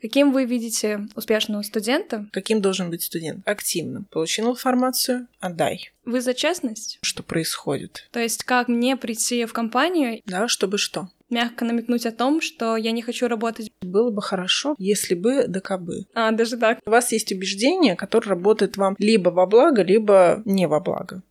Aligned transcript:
Каким 0.00 0.32
вы 0.32 0.44
видите 0.44 1.06
успешного 1.14 1.62
студента? 1.62 2.26
Каким 2.32 2.60
должен 2.60 2.90
быть 2.90 3.02
студент? 3.02 3.46
Активным. 3.48 4.04
Получил 4.10 4.50
информацию? 4.50 5.26
Отдай. 5.40 5.90
Вы 6.04 6.20
за 6.20 6.34
честность? 6.34 6.98
Что 7.00 7.22
происходит? 7.22 8.06
То 8.12 8.20
есть 8.20 8.44
как 8.44 8.68
мне 8.68 8.96
прийти 8.96 9.46
в 9.46 9.54
компанию? 9.54 10.20
Да, 10.26 10.48
чтобы 10.48 10.76
что? 10.76 11.08
Мягко 11.30 11.64
намекнуть 11.64 12.06
о 12.06 12.12
том, 12.12 12.40
что 12.40 12.76
я 12.76 12.92
не 12.92 13.02
хочу 13.02 13.26
работать. 13.26 13.72
Было 13.80 14.10
бы 14.10 14.20
хорошо, 14.20 14.76
если 14.78 15.14
бы 15.14 15.46
да 15.48 15.60
кабы. 15.60 16.04
А, 16.14 16.30
даже 16.30 16.56
так. 16.58 16.78
У 16.86 16.90
вас 16.90 17.10
есть 17.10 17.32
убеждение, 17.32 17.96
которое 17.96 18.30
работает 18.30 18.76
вам 18.76 18.96
либо 18.98 19.30
во 19.30 19.46
благо, 19.46 19.82
либо 19.82 20.42
не 20.44 20.68
во 20.68 20.78
благо. 20.78 21.22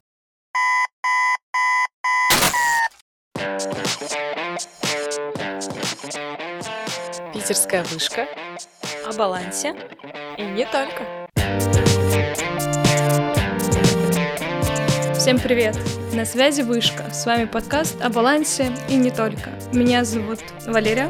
Питерская 7.46 7.84
вышка. 7.84 8.27
О 9.07 9.14
балансе. 9.14 9.75
И 10.36 10.42
не 10.42 10.65
только. 10.65 11.29
Всем 15.14 15.38
привет! 15.38 15.78
На 16.11 16.25
связи 16.25 16.64
Вышка. 16.64 17.14
С 17.14 17.28
вами 17.28 17.46
подкаст 17.46 18.02
о 18.02 18.10
балансе 18.10 18.71
и 18.89 18.96
не 18.96 19.11
только. 19.11 19.52
Меня 19.71 20.04
зовут 20.05 20.39
Валерия. 20.66 21.07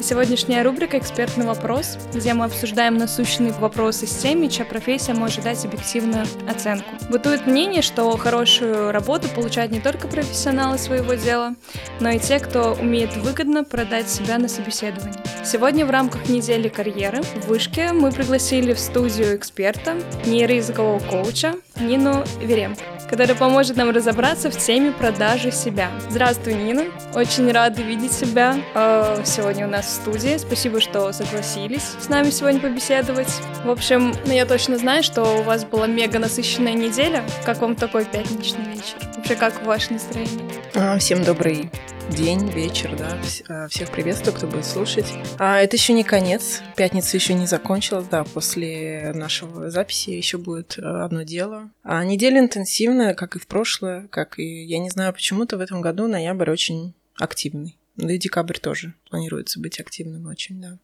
Сегодняшняя 0.00 0.62
рубрика 0.62 0.98
«Экспертный 0.98 1.46
вопрос», 1.46 1.96
где 2.12 2.34
мы 2.34 2.44
обсуждаем 2.46 2.96
насущные 2.96 3.52
вопросы 3.52 4.06
с 4.06 4.16
теми, 4.16 4.48
чья 4.48 4.64
профессия 4.64 5.14
может 5.14 5.44
дать 5.44 5.64
объективную 5.64 6.26
оценку. 6.48 6.90
Бытует 7.08 7.46
мнение, 7.46 7.80
что 7.80 8.14
хорошую 8.16 8.92
работу 8.92 9.28
получают 9.28 9.72
не 9.72 9.80
только 9.80 10.08
профессионалы 10.08 10.78
своего 10.78 11.14
дела, 11.14 11.54
но 12.00 12.10
и 12.10 12.18
те, 12.18 12.38
кто 12.38 12.74
умеет 12.74 13.16
выгодно 13.16 13.64
продать 13.64 14.10
себя 14.10 14.38
на 14.38 14.48
собеседовании. 14.48 15.18
Сегодня 15.44 15.86
в 15.86 15.90
рамках 15.90 16.28
недели 16.28 16.68
карьеры 16.68 17.22
в 17.22 17.46
Вышке 17.48 17.92
мы 17.92 18.10
пригласили 18.12 18.74
в 18.74 18.78
студию 18.78 19.36
эксперта, 19.36 19.94
нейроязыкового 20.26 20.98
коуча 20.98 21.54
Нину 21.80 22.24
Веремко 22.40 22.82
который 23.14 23.36
поможет 23.36 23.76
нам 23.76 23.90
разобраться 23.90 24.50
в 24.50 24.56
теме 24.56 24.90
продажи 24.90 25.52
себя. 25.52 25.88
Здравствуй, 26.10 26.54
Нина. 26.54 26.84
Очень 27.14 27.50
рада 27.52 27.82
видеть 27.82 28.18
тебя 28.18 28.56
э, 28.74 29.22
сегодня 29.24 29.66
у 29.66 29.70
нас 29.70 29.83
в 29.84 29.88
студии. 29.88 30.36
Спасибо, 30.38 30.80
что 30.80 31.12
согласились 31.12 31.94
с 32.00 32.08
нами 32.08 32.30
сегодня 32.30 32.60
побеседовать. 32.60 33.32
В 33.64 33.70
общем, 33.70 34.14
ну, 34.26 34.32
я 34.32 34.46
точно 34.46 34.78
знаю, 34.78 35.02
что 35.02 35.22
у 35.22 35.42
вас 35.42 35.64
была 35.64 35.86
мега 35.86 36.18
насыщенная 36.18 36.72
неделя. 36.72 37.22
Как 37.44 37.60
вам 37.60 37.76
такой 37.76 38.04
пятничный 38.04 38.64
вечер? 38.64 38.96
Вообще, 39.16 39.36
как 39.36 39.64
ваше 39.64 39.92
настроение? 39.92 40.44
А, 40.74 40.98
всем 40.98 41.22
добрый 41.24 41.70
день, 42.10 42.48
вечер, 42.50 42.96
да. 42.96 43.18
А, 43.48 43.68
всех 43.68 43.90
приветствую, 43.90 44.34
кто 44.34 44.46
будет 44.46 44.66
слушать. 44.66 45.06
А 45.38 45.60
это 45.60 45.76
еще 45.76 45.92
не 45.92 46.04
конец. 46.04 46.62
Пятница 46.76 47.16
еще 47.16 47.34
не 47.34 47.46
закончилась, 47.46 48.06
да. 48.10 48.24
После 48.24 49.12
нашего 49.14 49.70
записи 49.70 50.10
еще 50.10 50.38
будет 50.38 50.78
э, 50.78 50.82
одно 50.82 51.22
дело. 51.22 51.70
А 51.82 52.04
неделя 52.04 52.40
интенсивная, 52.40 53.14
как 53.14 53.36
и 53.36 53.38
в 53.38 53.46
прошлое, 53.46 54.08
как 54.08 54.38
и, 54.38 54.64
я 54.64 54.78
не 54.78 54.90
знаю, 54.90 55.12
почему-то 55.12 55.56
в 55.56 55.60
этом 55.60 55.80
году 55.80 56.06
ноябрь 56.06 56.50
очень 56.50 56.94
активный. 57.18 57.78
Да 57.96 58.12
и 58.12 58.18
декабрь 58.18 58.58
тоже 58.58 58.94
планируется 59.10 59.60
быть 59.60 59.80
активным 59.80 60.26
очень, 60.26 60.60
да. 60.60 60.78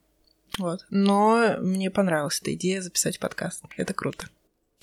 Вот. 0.59 0.87
Но 0.91 1.57
мне 1.61 1.91
понравилась 1.91 2.41
эта 2.41 2.55
идея 2.55 2.81
записать 2.81 3.19
подкаст. 3.19 3.63
Это 3.77 3.95
круто. 3.95 4.29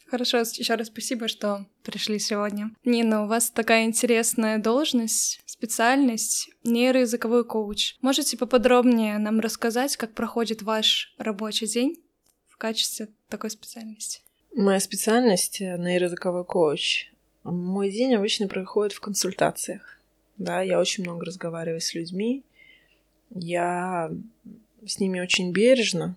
Хорошо, 0.08 0.38
еще 0.38 0.76
раз 0.76 0.88
спасибо, 0.88 1.28
что 1.28 1.66
пришли 1.84 2.18
сегодня. 2.18 2.72
Нина, 2.86 3.24
у 3.24 3.28
вас 3.28 3.50
такая 3.50 3.84
интересная 3.84 4.58
должность, 4.58 5.42
специальность— 5.46 6.50
нейроязыковой 6.64 7.44
коуч. 7.44 7.96
Можете 8.02 8.38
поподробнее 8.38 9.18
нам 9.18 9.42
рассказать, 9.42 9.98
как 9.98 10.14
проходит 10.14 10.62
ваш 10.62 11.14
рабочий 11.18 11.68
день 11.68 12.02
в 12.48 12.56
качестве 12.58 13.10
такой 13.28 13.50
специальности? 13.50 14.22
Моя 14.56 14.80
специальность— 14.80 15.60
нейроязыковой 15.60 16.46
коуч. 16.46 17.12
Мой 17.44 17.92
день 17.92 18.16
обычно 18.16 18.48
проходит 18.48 18.94
в 18.94 19.02
консультациях. 19.02 19.97
Да, 20.38 20.62
я 20.62 20.80
очень 20.80 21.04
много 21.04 21.26
разговариваю 21.26 21.82
с 21.82 21.94
людьми. 21.94 22.44
Я 23.34 24.12
с 24.86 25.00
ними 25.00 25.20
очень 25.20 25.52
бережно 25.52 26.16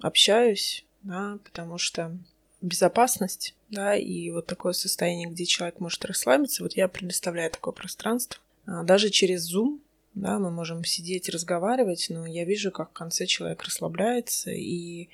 общаюсь, 0.00 0.84
да, 1.02 1.38
потому 1.44 1.78
что 1.78 2.16
безопасность, 2.60 3.54
да, 3.70 3.96
и 3.96 4.30
вот 4.30 4.46
такое 4.46 4.72
состояние, 4.72 5.28
где 5.28 5.44
человек 5.44 5.80
может 5.80 6.04
расслабиться, 6.04 6.62
вот 6.62 6.74
я 6.74 6.88
предоставляю 6.88 7.50
такое 7.50 7.72
пространство. 7.72 8.40
А, 8.66 8.82
даже 8.82 9.10
через 9.10 9.52
Zoom, 9.52 9.80
да, 10.14 10.38
мы 10.38 10.50
можем 10.50 10.84
сидеть, 10.84 11.28
разговаривать, 11.28 12.06
но 12.10 12.26
я 12.26 12.44
вижу, 12.44 12.70
как 12.70 12.90
в 12.90 12.92
конце 12.92 13.26
человек 13.26 13.62
расслабляется, 13.62 14.50
и, 14.50 15.08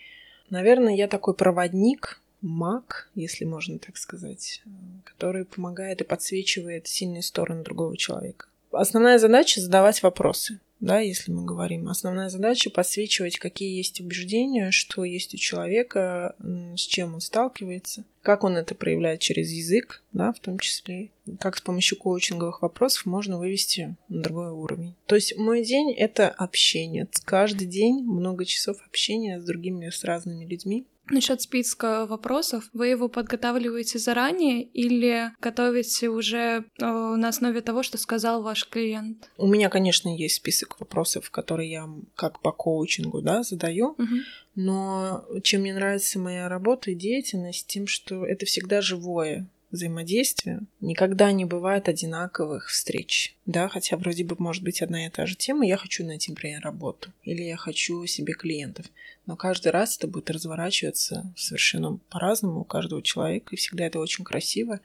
наверное, 0.50 0.94
я 0.94 1.06
такой 1.06 1.34
проводник, 1.34 2.21
маг, 2.41 3.11
если 3.15 3.45
можно 3.45 3.79
так 3.79 3.97
сказать, 3.97 4.63
который 5.05 5.45
помогает 5.45 6.01
и 6.01 6.05
подсвечивает 6.05 6.87
сильные 6.87 7.23
стороны 7.23 7.63
другого 7.63 7.97
человека. 7.97 8.47
Основная 8.73 9.19
задача— 9.19 9.61
задавать 9.63 10.03
вопросы 10.03 10.61
да, 10.81 11.01
если 11.01 11.33
мы 11.33 11.45
говорим. 11.45 11.89
Основная 11.89 12.29
задача 12.29 12.71
подсвечивать, 12.71 13.39
какие 13.39 13.77
есть 13.77 14.01
убеждения, 14.01 14.71
что 14.71 15.05
есть 15.05 15.35
у 15.35 15.39
человека, 15.39 16.37
с 16.77 16.81
чем 16.81 17.15
он 17.15 17.21
сталкивается, 17.21 18.05
как 18.23 18.45
он 18.45 18.57
это 18.57 18.75
проявляет 18.75 19.21
через 19.21 19.51
язык, 19.51 20.03
да, 20.13 20.33
в 20.33 20.41
том 20.41 20.59
числе, 20.59 21.11
как 21.41 21.57
с 21.57 21.61
помощью 21.61 21.99
коучинговых 21.99 22.63
вопросов 22.63 23.07
можно 23.07 23.39
вывести 23.39 23.97
на 24.09 24.23
другой 24.23 24.51
уровень. 24.51 24.95
То 25.07 25.15
есть 25.15 25.37
мой 25.37 25.65
день— 25.65 25.93
это 25.97 26.29
общение. 26.29 27.09
Каждый 27.25 27.67
день 27.67 28.03
много 28.03 28.45
часов 28.45 28.79
общения 28.87 29.41
с 29.41 29.45
другими, 29.45 29.89
с 29.89 30.05
разными 30.05 30.45
людьми. 30.45 30.87
Насчет 31.09 31.41
списка 31.41 32.06
вопросов, 32.06 32.69
вы 32.72 32.89
его 32.89 33.09
подготавливаете 33.09 33.99
заранее 33.99 34.62
или 34.62 35.31
готовите 35.41 36.09
уже 36.09 36.65
э, 36.81 36.84
на 36.84 37.28
основе 37.28 37.61
того, 37.61 37.83
что 37.84 37.97
сказал 37.97 38.43
ваш 38.43 38.69
клиент? 38.69 39.31
У 39.37 39.47
меня, 39.47 39.69
конечно, 39.69 40.09
есть 40.09 40.37
список 40.37 40.81
вопросов, 40.81 41.31
которые 41.31 41.71
я 41.71 41.89
как 42.17 42.41
по 42.41 42.50
коучингу 42.50 43.22
да, 43.22 43.44
задаю, 43.44 43.91
угу. 43.91 44.17
но 44.56 45.25
чем 45.43 45.61
мне 45.61 45.75
нравится 45.75 46.19
моя 46.19 46.49
работа 46.49 46.91
и 46.91 46.94
деятельность, 46.94 47.69
тем, 47.69 47.87
что 47.87 48.27
это 48.27 48.44
всегда 48.44 48.81
живое 48.81 49.49
взаимодействия 49.71 50.60
никогда 50.81 51.32
не 51.32 51.44
бывает 51.44 51.88
одинаковых 51.88 52.69
встреч. 52.69 53.37
Да, 53.47 53.69
хотя 53.69 53.97
вроде 53.97 54.25
бы 54.25 54.37
может 54.38 54.62
быть 54.62 54.82
одна 54.82 55.06
и 55.06 55.10
та 55.10 55.27
же 55.27 55.37
тема, 55.37 55.66
я 55.66 55.77
хочу 55.77 56.04
найти, 56.04 56.31
например, 56.31 56.62
работу, 56.62 57.12
или 57.22 57.43
я 57.43 57.56
хочу 57.56 58.05
себе 58.06 58.34
клиентов. 58.34 58.87
Но 59.26 59.37
каждый 59.37 59.72
раз 59.72 59.97
это 59.97 60.06
будет 60.06 60.31
разворачиваться 60.31 61.32
совершенно 61.37 61.99
по-разному 62.10 62.60
у 62.60 62.65
каждого 62.65 63.03
человека, 63.03 63.55
и 63.55 63.59
всегда 63.59 63.87
это 63.87 63.99
очень 63.99 64.25
красиво, 64.25 64.81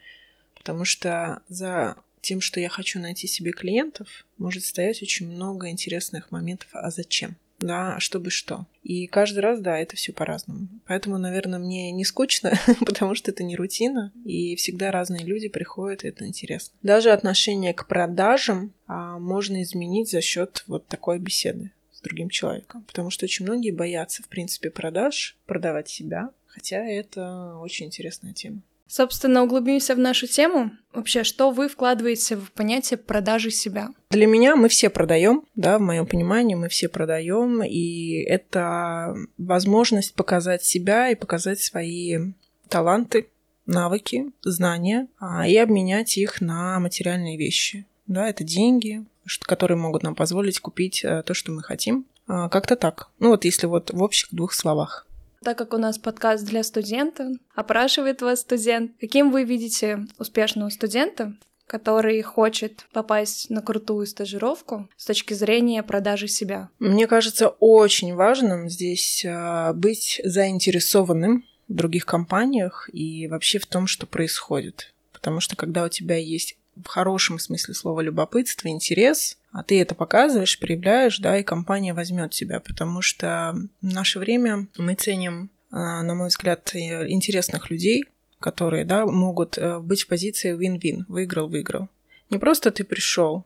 потому 0.56 0.86
что 0.86 1.41
за 1.47 1.97
тем, 2.22 2.40
что 2.40 2.59
я 2.59 2.70
хочу 2.70 3.00
найти 3.00 3.28
себе 3.28 3.52
клиентов, 3.52 4.25
может 4.38 4.64
стоять 4.64 5.02
очень 5.02 5.28
много 5.28 5.70
интересных 5.70 6.31
моментов, 6.31 6.70
а 6.74 6.91
зачем? 6.91 7.36
Да, 7.62 8.00
чтобы 8.00 8.30
что. 8.30 8.66
И 8.84 9.08
каждый 9.08 9.40
раз, 9.40 9.60
да, 9.60 9.78
это 9.78 9.96
все 9.96 10.12
по-разному. 10.12 10.68
Поэтому, 10.88 11.18
наверное, 11.18 11.60
мне 11.60 11.92
не 11.92 12.04
скучно, 12.04 12.54
потому 12.86 13.16
что 13.16 13.32
это 13.32 13.44
не 13.44 13.56
рутина, 13.56 14.12
и 14.26 14.56
всегда 14.56 14.92
разные 14.92 15.24
люди 15.24 15.48
приходят, 15.48 16.04
и 16.04 16.08
это 16.08 16.28
интересно. 16.28 16.76
Даже 16.82 17.12
отношение 17.12 17.74
к 17.74 17.88
продажам 17.88 18.74
а, 18.88 19.20
можно 19.20 19.62
изменить 19.64 20.10
за 20.10 20.22
счет 20.22 20.64
вот 20.68 20.88
такой 20.88 21.20
беседы 21.20 21.72
с 21.92 22.02
другим 22.02 22.30
человеком. 22.30 22.84
Потому 22.84 23.10
что 23.10 23.26
очень 23.26 23.46
многие 23.46 23.72
боятся, 23.72 24.24
в 24.24 24.28
принципе, 24.28 24.70
продаж, 24.70 25.38
продавать 25.46 25.88
себя, 25.88 26.32
хотя 26.48 26.84
это 26.84 27.58
очень 27.58 27.86
интересная 27.88 28.34
тема. 28.34 28.62
Собственно, 28.91 29.44
углубимся 29.44 29.96
в 29.96 30.00
нашу 30.00 30.28
тему. 30.28 30.72
Вообще, 30.91 31.24
что 31.24 31.52
вы 31.52 31.69
вкладываете 31.69 32.35
в 32.35 32.52
понятие 32.52 32.97
продажи 32.97 33.50
себя? 33.50 33.88
Для 34.09 34.28
меня 34.28 34.57
мы 34.57 34.68
все 34.68 34.90
продаем, 34.90 35.46
да, 35.56 35.78
в 35.78 35.81
моем 35.81 36.06
понимании 36.06 36.56
мы 36.56 36.68
все 36.68 36.90
продаем, 36.90 37.63
и 37.63 38.22
это 38.24 39.16
возможность 39.38 40.13
показать 40.13 40.66
себя 40.66 41.09
и 41.09 41.16
показать 41.16 41.61
свои 41.61 42.34
таланты, 42.67 43.29
навыки, 43.66 44.34
знания, 44.43 45.08
а, 45.20 45.47
и 45.47 45.55
обменять 45.55 46.17
их 46.17 46.41
на 46.41 46.78
материальные 46.82 47.37
вещи. 47.37 47.85
Да, 48.08 48.28
это 48.28 48.44
деньги, 48.44 49.05
которые 49.44 49.78
могут 49.78 50.03
нам 50.03 50.16
позволить 50.16 50.59
купить 50.59 51.05
э, 51.05 51.23
то, 51.26 51.34
что 51.34 51.53
мы 51.53 51.64
хотим. 51.64 52.05
А, 52.28 52.49
как-то 52.49 52.76
так. 52.76 53.08
Ну 53.20 53.29
вот 53.29 53.46
если 53.46 53.67
вот 53.67 53.91
в 53.91 54.03
общих 54.03 54.28
двух 54.32 54.52
словах. 54.52 55.08
Так 55.43 55.58
как 55.58 55.73
у 55.73 55.78
нас 55.78 55.97
подкаст 55.97 56.46
для 56.46 56.61
студента, 56.61 57.32
опрашивает 57.55 58.22
вас 58.22 58.41
студент, 58.41 58.91
каким 58.99 59.32
вы 59.32 59.43
видите 59.43 60.05
успешного 60.20 60.70
студента, 60.70 61.34
который 61.66 62.22
хочет 62.22 62.85
попасть 62.93 63.49
на 63.49 63.64
крутую 63.64 64.05
стажировку 64.05 64.88
с 64.97 65.05
точки 65.05 65.34
зрения 65.34 65.82
продажи 65.82 66.28
себя? 66.28 66.70
Мне 66.78 67.08
кажется 67.08 67.47
очень 67.47 68.14
важным 68.14 68.70
здесь 68.70 69.26
а, 69.28 69.73
быть 69.73 70.22
заинтересованным 70.23 71.44
в 71.67 71.73
других 71.73 72.05
компаниях 72.05 72.87
и 72.94 73.28
вообще 73.28 73.58
в 73.58 73.66
том, 73.66 73.87
что 73.87 74.05
происходит. 74.05 74.94
Потому 75.11 75.40
что 75.40 75.55
когда 75.55 75.84
у 75.85 75.90
тебя 75.90 76.17
есть 76.17 76.55
в 76.76 76.88
хорошем 76.88 77.40
смысле 77.40 77.73
слова 77.73 78.02
любопытство, 78.02 78.68
интерес, 78.68 79.38
а 79.52 79.64
ты 79.64 79.82
это 79.82 79.96
показываешь, 79.96 80.59
проявляешь, 80.59 81.20
да, 81.20 81.38
и 81.38 81.44
компания 81.44 81.94
возьмет 81.94 82.32
тебя, 82.32 82.59
потому 82.59 83.02
что 83.02 83.56
в 83.82 83.94
наше 83.94 84.20
время 84.20 84.68
мы 84.78 84.96
ценим, 84.96 85.50
а, 85.72 86.02
на 86.03 86.16
мой 86.16 86.29
взгляд, 86.29 86.73
интересных 86.73 87.70
людей, 87.70 88.06
которые, 88.40 88.85
да, 88.85 89.06
могут 89.06 89.58
э, 89.58 89.79
быть 89.79 90.03
в 90.03 90.08
позиции 90.08 90.58
win-win, 90.58 91.06
выиграл-выиграл. 91.08 91.90
Не 92.29 92.40
просто 92.40 92.72
ты 92.72 92.84
пришел, 92.84 93.46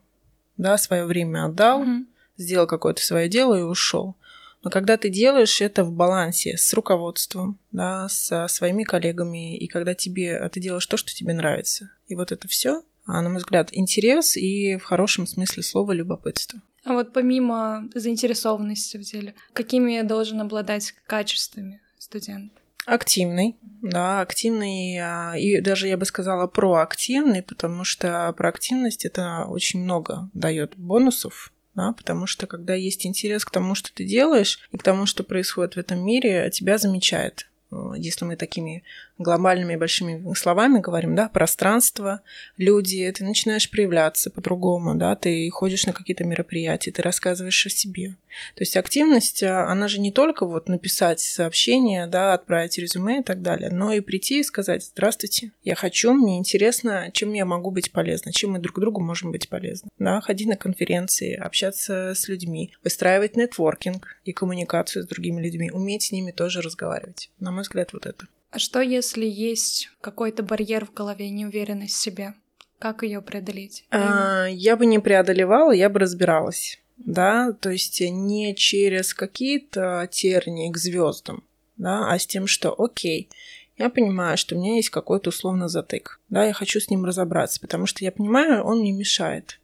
да, 0.56 0.78
свое 0.78 1.04
время 1.04 1.44
отдал, 1.44 1.84
mm-hmm. 1.84 2.06
сделал 2.38 2.66
какое-то 2.66 3.02
свое 3.02 3.28
дело 3.28 3.54
и 3.58 3.62
ушел. 3.62 4.16
Но 4.62 4.70
когда 4.70 4.96
ты 4.96 5.10
делаешь 5.10 5.60
это 5.60 5.84
в 5.84 5.92
балансе 5.92 6.56
с 6.56 6.72
руководством, 6.72 7.58
да, 7.72 8.08
со 8.08 8.48
своими 8.48 8.82
коллегами, 8.84 9.56
и 9.56 9.68
когда 9.68 9.94
тебе 9.94 10.48
ты 10.48 10.60
делаешь 10.60 10.86
то, 10.86 10.96
что 10.96 11.14
тебе 11.14 11.34
нравится, 11.34 11.90
и 12.08 12.16
вот 12.16 12.32
это 12.32 12.48
все, 12.48 12.82
на 13.06 13.28
мой 13.28 13.38
взгляд, 13.38 13.68
интерес 13.72 14.36
и 14.36 14.76
в 14.76 14.84
хорошем 14.84 15.26
смысле 15.26 15.62
слова 15.62 15.92
любопытство. 15.92 16.60
А 16.84 16.92
вот 16.92 17.12
помимо 17.12 17.88
заинтересованности 17.94 18.96
в 18.96 19.00
деле, 19.00 19.34
какими 19.52 20.02
должен 20.02 20.40
обладать 20.40 20.94
качествами 21.06 21.80
студент? 21.98 22.52
Активный, 22.86 23.56
да, 23.82 24.20
активный, 24.20 24.96
а, 25.00 25.34
и 25.36 25.60
даже 25.60 25.88
я 25.88 25.96
бы 25.96 26.04
сказала 26.04 26.46
проактивный, 26.46 27.42
потому 27.42 27.82
что 27.82 28.32
проактивность 28.36 29.04
это 29.04 29.44
очень 29.48 29.82
много 29.82 30.30
дает 30.34 30.74
бонусов, 30.76 31.52
да, 31.74 31.92
потому 31.92 32.26
что 32.26 32.46
когда 32.46 32.74
есть 32.74 33.04
интерес 33.04 33.44
к 33.44 33.50
тому, 33.50 33.74
что 33.74 33.92
ты 33.92 34.04
делаешь, 34.04 34.60
и 34.70 34.78
к 34.78 34.84
тому, 34.84 35.06
что 35.06 35.24
происходит 35.24 35.74
в 35.74 35.78
этом 35.78 36.04
мире, 36.06 36.48
тебя 36.52 36.78
замечает. 36.78 37.48
Э, 37.72 37.92
если 37.96 38.24
мы 38.24 38.36
такими 38.36 38.84
глобальными 39.18 39.76
большими 39.76 40.34
словами 40.34 40.80
говорим, 40.80 41.14
да, 41.14 41.28
пространство, 41.28 42.20
люди, 42.56 43.10
ты 43.12 43.24
начинаешь 43.24 43.70
проявляться 43.70 44.30
по-другому, 44.30 44.94
да, 44.94 45.14
ты 45.16 45.48
ходишь 45.50 45.86
на 45.86 45.92
какие-то 45.92 46.24
мероприятия, 46.24 46.90
ты 46.90 47.02
рассказываешь 47.02 47.66
о 47.66 47.70
себе. 47.70 48.16
То 48.54 48.62
есть 48.62 48.76
активность, 48.76 49.42
а, 49.42 49.70
она 49.70 49.88
же 49.88 50.00
не 50.00 50.12
только 50.12 50.46
вот 50.46 50.68
написать 50.68 51.20
сообщение, 51.20 52.06
да, 52.06 52.34
отправить 52.34 52.78
резюме 52.78 53.20
и 53.20 53.22
так 53.22 53.40
далее, 53.40 53.70
но 53.70 53.92
и 53.92 54.00
прийти 54.00 54.40
и 54.40 54.44
сказать, 54.44 54.84
здравствуйте, 54.84 55.52
я 55.64 55.74
хочу, 55.74 56.12
мне 56.12 56.38
интересно, 56.38 57.10
чем 57.12 57.32
я 57.32 57.46
могу 57.46 57.70
быть 57.70 57.92
полезна, 57.92 58.32
чем 58.32 58.52
мы 58.52 58.58
друг 58.58 58.78
другу 58.78 59.00
можем 59.00 59.32
быть 59.32 59.48
полезны, 59.48 59.88
да, 59.98 60.20
ходить 60.20 60.48
на 60.48 60.56
конференции, 60.56 61.34
общаться 61.34 62.12
с 62.14 62.28
людьми, 62.28 62.72
выстраивать 62.84 63.36
нетворкинг 63.36 64.18
и 64.24 64.32
коммуникацию 64.32 65.04
с 65.04 65.08
другими 65.08 65.40
людьми, 65.42 65.70
уметь 65.70 66.02
с 66.02 66.12
ними 66.12 66.32
тоже 66.32 66.60
разговаривать. 66.60 67.30
На 67.40 67.50
мой 67.50 67.62
взгляд, 67.62 67.92
вот 67.92 68.04
это. 68.04 68.26
А 68.56 68.58
что, 68.58 68.80
если 68.80 69.26
есть 69.26 69.90
какой-то 70.00 70.42
барьер 70.42 70.86
в 70.86 70.94
голове, 70.94 71.28
неуверенность 71.28 71.92
в 71.92 72.00
себе? 72.00 72.32
Как 72.78 73.02
ее 73.02 73.20
преодолеть? 73.20 73.84
А, 73.90 74.46
я 74.46 74.78
бы 74.78 74.86
не 74.86 74.98
преодолевала, 74.98 75.72
я 75.72 75.90
бы 75.90 75.98
разбиралась. 75.98 76.80
Да, 76.96 77.52
то 77.52 77.68
есть 77.68 78.00
не 78.00 78.54
через 78.54 79.12
какие-то 79.12 80.08
тернии 80.10 80.72
к 80.72 80.78
звездам, 80.78 81.44
да, 81.76 82.10
а 82.10 82.18
с 82.18 82.26
тем, 82.26 82.46
что 82.46 82.74
окей, 82.78 83.28
я 83.76 83.90
понимаю, 83.90 84.38
что 84.38 84.54
у 84.54 84.58
меня 84.58 84.76
есть 84.76 84.88
какой-то 84.88 85.28
условно 85.28 85.68
затык. 85.68 86.18
Да, 86.30 86.46
я 86.46 86.54
хочу 86.54 86.80
с 86.80 86.88
ним 86.88 87.04
разобраться, 87.04 87.60
потому 87.60 87.84
что 87.84 88.04
я 88.06 88.10
понимаю, 88.10 88.64
он 88.64 88.78
мне 88.78 88.92
мешает 88.92 89.60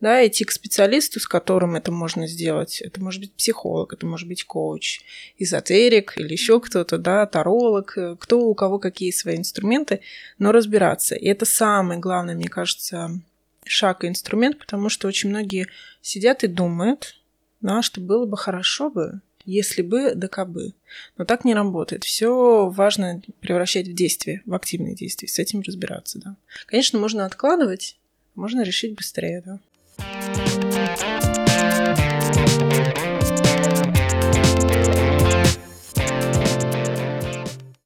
да, 0.00 0.26
идти 0.26 0.44
к 0.44 0.52
специалисту, 0.52 1.20
с 1.20 1.26
которым 1.26 1.76
это 1.76 1.92
можно 1.92 2.26
сделать. 2.26 2.80
Это 2.80 3.00
может 3.00 3.20
быть 3.20 3.32
психолог, 3.32 3.92
это 3.92 4.06
может 4.06 4.28
быть 4.28 4.44
коуч, 4.44 5.00
эзотерик 5.38 6.14
или 6.16 6.32
еще 6.32 6.60
кто-то, 6.60 6.98
да, 6.98 7.26
таролог, 7.26 7.96
кто 8.20 8.40
у 8.40 8.54
кого 8.54 8.78
какие 8.78 9.10
свои 9.10 9.36
инструменты, 9.36 10.00
но 10.38 10.52
разбираться. 10.52 11.14
И 11.14 11.26
это 11.26 11.44
самый 11.44 11.98
главный, 11.98 12.34
мне 12.34 12.48
кажется, 12.48 13.20
шаг 13.64 14.04
и 14.04 14.08
инструмент, 14.08 14.58
потому 14.58 14.88
что 14.88 15.08
очень 15.08 15.30
многие 15.30 15.68
сидят 16.02 16.44
и 16.44 16.48
думают, 16.48 17.16
да, 17.60 17.82
что 17.82 18.00
было 18.00 18.26
бы 18.26 18.36
хорошо 18.36 18.90
бы, 18.90 19.20
если 19.44 19.82
бы, 19.82 20.14
да 20.14 20.28
кабы. 20.28 20.74
Но 21.16 21.24
так 21.24 21.44
не 21.44 21.54
работает. 21.54 22.04
Все 22.04 22.68
важно 22.68 23.22
превращать 23.40 23.88
в 23.88 23.94
действие, 23.94 24.42
в 24.46 24.54
активные 24.54 24.94
действия, 24.94 25.28
с 25.28 25.38
этим 25.38 25.60
разбираться, 25.60 26.18
да. 26.18 26.36
Конечно, 26.66 26.98
можно 26.98 27.24
откладывать, 27.26 27.96
можно 28.34 28.62
решить 28.62 28.94
быстрее, 28.94 29.42
да. 29.44 29.58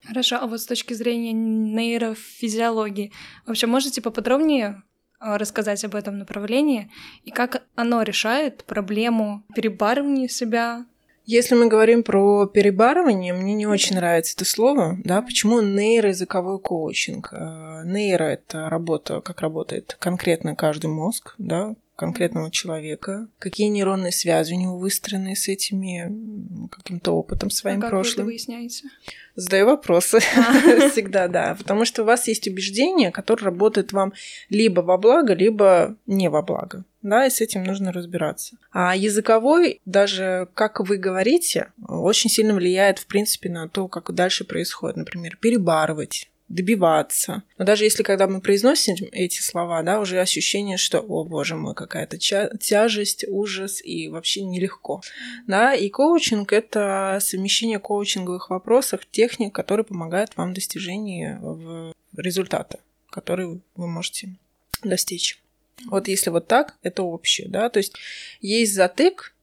Хорошо, 0.07 0.37
а 0.41 0.47
вот 0.47 0.61
с 0.61 0.67
точки 0.67 0.95
зрения 0.95 1.33
нейрофизиологии, 1.33 3.13
вообще 3.47 3.67
можете 3.67 4.01
поподробнее 4.01 4.83
а, 5.19 5.39
рассказать 5.39 5.85
об 5.85 5.95
этом 5.95 6.19
направлении 6.19 6.91
и 7.25 7.31
как 7.31 7.65
оно 7.75 8.03
решает 8.03 8.65
проблему 8.65 9.45
перебарывания 9.55 10.29
себя, 10.29 10.87
если 11.27 11.55
мы 11.55 11.69
говорим 11.69 12.03
про 12.03 12.47
перебарывание, 12.47 13.33
мне 13.33 13.55
не 13.55 13.67
очень 13.67 13.97
нравится 13.97 14.35
это 14.37 14.45
слово, 14.45 14.99
да, 15.05 15.23
почему 15.23 15.63
нейроязыковой 15.63 16.59
коучинг? 16.59 17.33
Э, 17.33 17.83
нейро– 17.87 18.25
это 18.25 18.69
работа, 18.69 19.23
как 19.23 19.41
работает 19.41 19.97
конкретно 19.99 20.55
каждый 20.55 20.89
мозг, 20.89 21.35
да, 21.39 21.77
конкретного 21.97 22.51
человека, 22.51 23.29
какие 23.39 23.69
нейронные 23.69 24.13
связи 24.13 24.55
у 24.55 24.59
него 24.59 24.79
выстроены 24.79 25.37
с 25.37 25.49
этими 25.49 26.69
каким-то 26.69 27.13
опытом 27.13 27.51
своим 27.51 27.79
а 27.79 27.83
как 27.83 27.91
прошлым. 27.91 28.27
Вы 28.27 28.33
это 28.33 28.37
выясняете? 28.37 28.89
Задаю 29.37 29.67
вопросы 29.67 30.21
а. 30.37 30.89
всегда, 30.91 31.29
да, 31.29 31.55
потому 31.57 31.85
что 31.85 32.03
у 32.03 32.05
вас 32.05 32.29
есть 32.29 32.49
убеждение, 32.49 33.11
которое 33.11 33.45
работает 33.45 33.93
вам 33.93 34.13
либо 34.49 34.81
во 34.81 34.99
благо, 34.99 35.35
либо 35.35 35.97
не 36.07 36.29
во 36.29 36.43
благо. 36.43 36.85
Да, 37.03 37.27
и 37.27 37.31
с 37.31 37.43
этим 37.43 37.65
нужно 37.65 37.93
разбираться. 37.93 38.57
А 38.73 38.97
языковой, 38.97 39.83
даже 39.85 40.49
как 40.55 40.81
вы 40.81 40.97
говорите, 40.97 41.71
очень 41.87 42.31
сильно 42.31 42.55
влияет, 42.55 42.99
в 42.99 43.07
принципе, 43.07 43.51
на 43.51 43.69
то, 43.69 43.89
как 43.89 44.13
дальше 44.15 44.45
происходит. 44.45 44.97
Например, 44.97 45.37
перебарывать, 45.39 46.31
добиваться. 46.49 47.43
Но 47.59 47.65
даже 47.65 47.85
если 47.85 48.03
когда 48.03 48.27
мы 48.27 48.41
произносим 48.41 48.97
эти 49.13 49.41
слова, 49.41 49.83
да, 49.83 50.01
уже 50.01 50.21
ощущение, 50.21 50.77
что, 50.77 51.01
о 51.01 51.25
боже 51.25 51.57
мой, 51.57 51.75
какая-то 51.75 52.19
тяжесть, 52.19 53.25
ужас 53.27 53.85
и 53.85 54.09
вообще 54.09 54.43
нелегко. 54.43 55.01
Да, 55.47 55.75
и 55.75 55.89
коучинг— 55.89 56.53
это 56.55 57.19
совмещение 57.21 57.79
коучинговых 57.79 58.51
вопросов, 58.51 59.01
техник, 59.11 59.55
которые 59.55 59.85
помогают 59.85 60.37
вам 60.37 60.55
в 60.55 61.95
результата, 62.17 62.79
который 63.11 63.61
вы 63.75 63.87
можете 63.87 64.37
достичь. 64.83 65.41
Вот 65.87 66.09
если 66.09 66.31
вот 66.31 66.47
так, 66.47 66.77
это 66.83 67.03
общее, 67.03 67.49
да, 67.49 67.69
то 67.69 67.79
есть 67.79 67.95
есть 68.41 68.75
затык, 68.75 69.34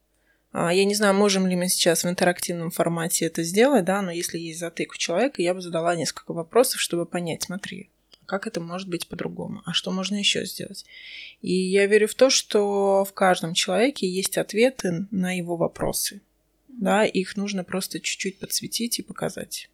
я 0.53 0.85
не 0.85 0.95
знаю, 0.95 1.13
можем 1.13 1.47
ли 1.47 1.55
мы 1.55 1.69
сейчас 1.69 2.03
в 2.03 2.09
интерактивном 2.09 2.71
формате 2.71 3.25
это 3.25 3.43
сделать, 3.43 3.85
да, 3.85 4.01
но 4.01 4.11
если 4.11 4.37
есть 4.37 4.59
затык 4.59 4.91
у 4.93 4.97
человека, 4.97 5.41
я 5.41 5.53
бы 5.53 5.61
задала 5.61 5.95
несколько 5.95 6.33
вопросов, 6.33 6.81
чтобы 6.81 7.05
понять, 7.05 7.43
смотри, 7.43 7.89
как 8.25 8.47
это 8.47 8.59
может 8.59 8.89
быть 8.89 9.07
по-другому, 9.07 9.61
а 9.65 9.73
что 9.73 9.91
можно 9.91 10.15
еще 10.15 10.45
сделать. 10.45 10.85
И 11.41 11.53
я 11.53 11.85
верю 11.85 12.07
в 12.07 12.15
то, 12.15 12.29
что 12.29 13.05
в 13.05 13.13
каждом 13.13 13.53
человеке 13.53 14.07
есть 14.07 14.37
ответы 14.37 15.07
на 15.11 15.37
его 15.37 15.55
вопросы. 15.55 16.21
Да, 16.67 17.05
их 17.05 17.35
нужно 17.35 17.63
просто 17.63 17.99
чуть-чуть 17.99 18.39
подсветить 18.39 18.99
и 18.99 19.03
показать. 19.03 19.69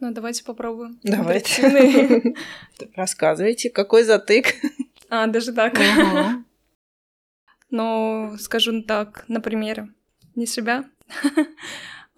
Ну, 0.00 0.12
давайте 0.12 0.44
попробуем. 0.44 0.98
Давайте. 1.02 2.34
Рассказывайте, 2.94 3.70
какой 3.70 4.02
затык. 4.02 4.54
А, 5.08 5.26
даже 5.26 5.52
так 5.52 5.78
но 7.70 8.36
скажу 8.38 8.82
так, 8.82 9.24
на 9.28 9.40
примере. 9.40 9.88
Не 10.34 10.46
себя. 10.46 10.84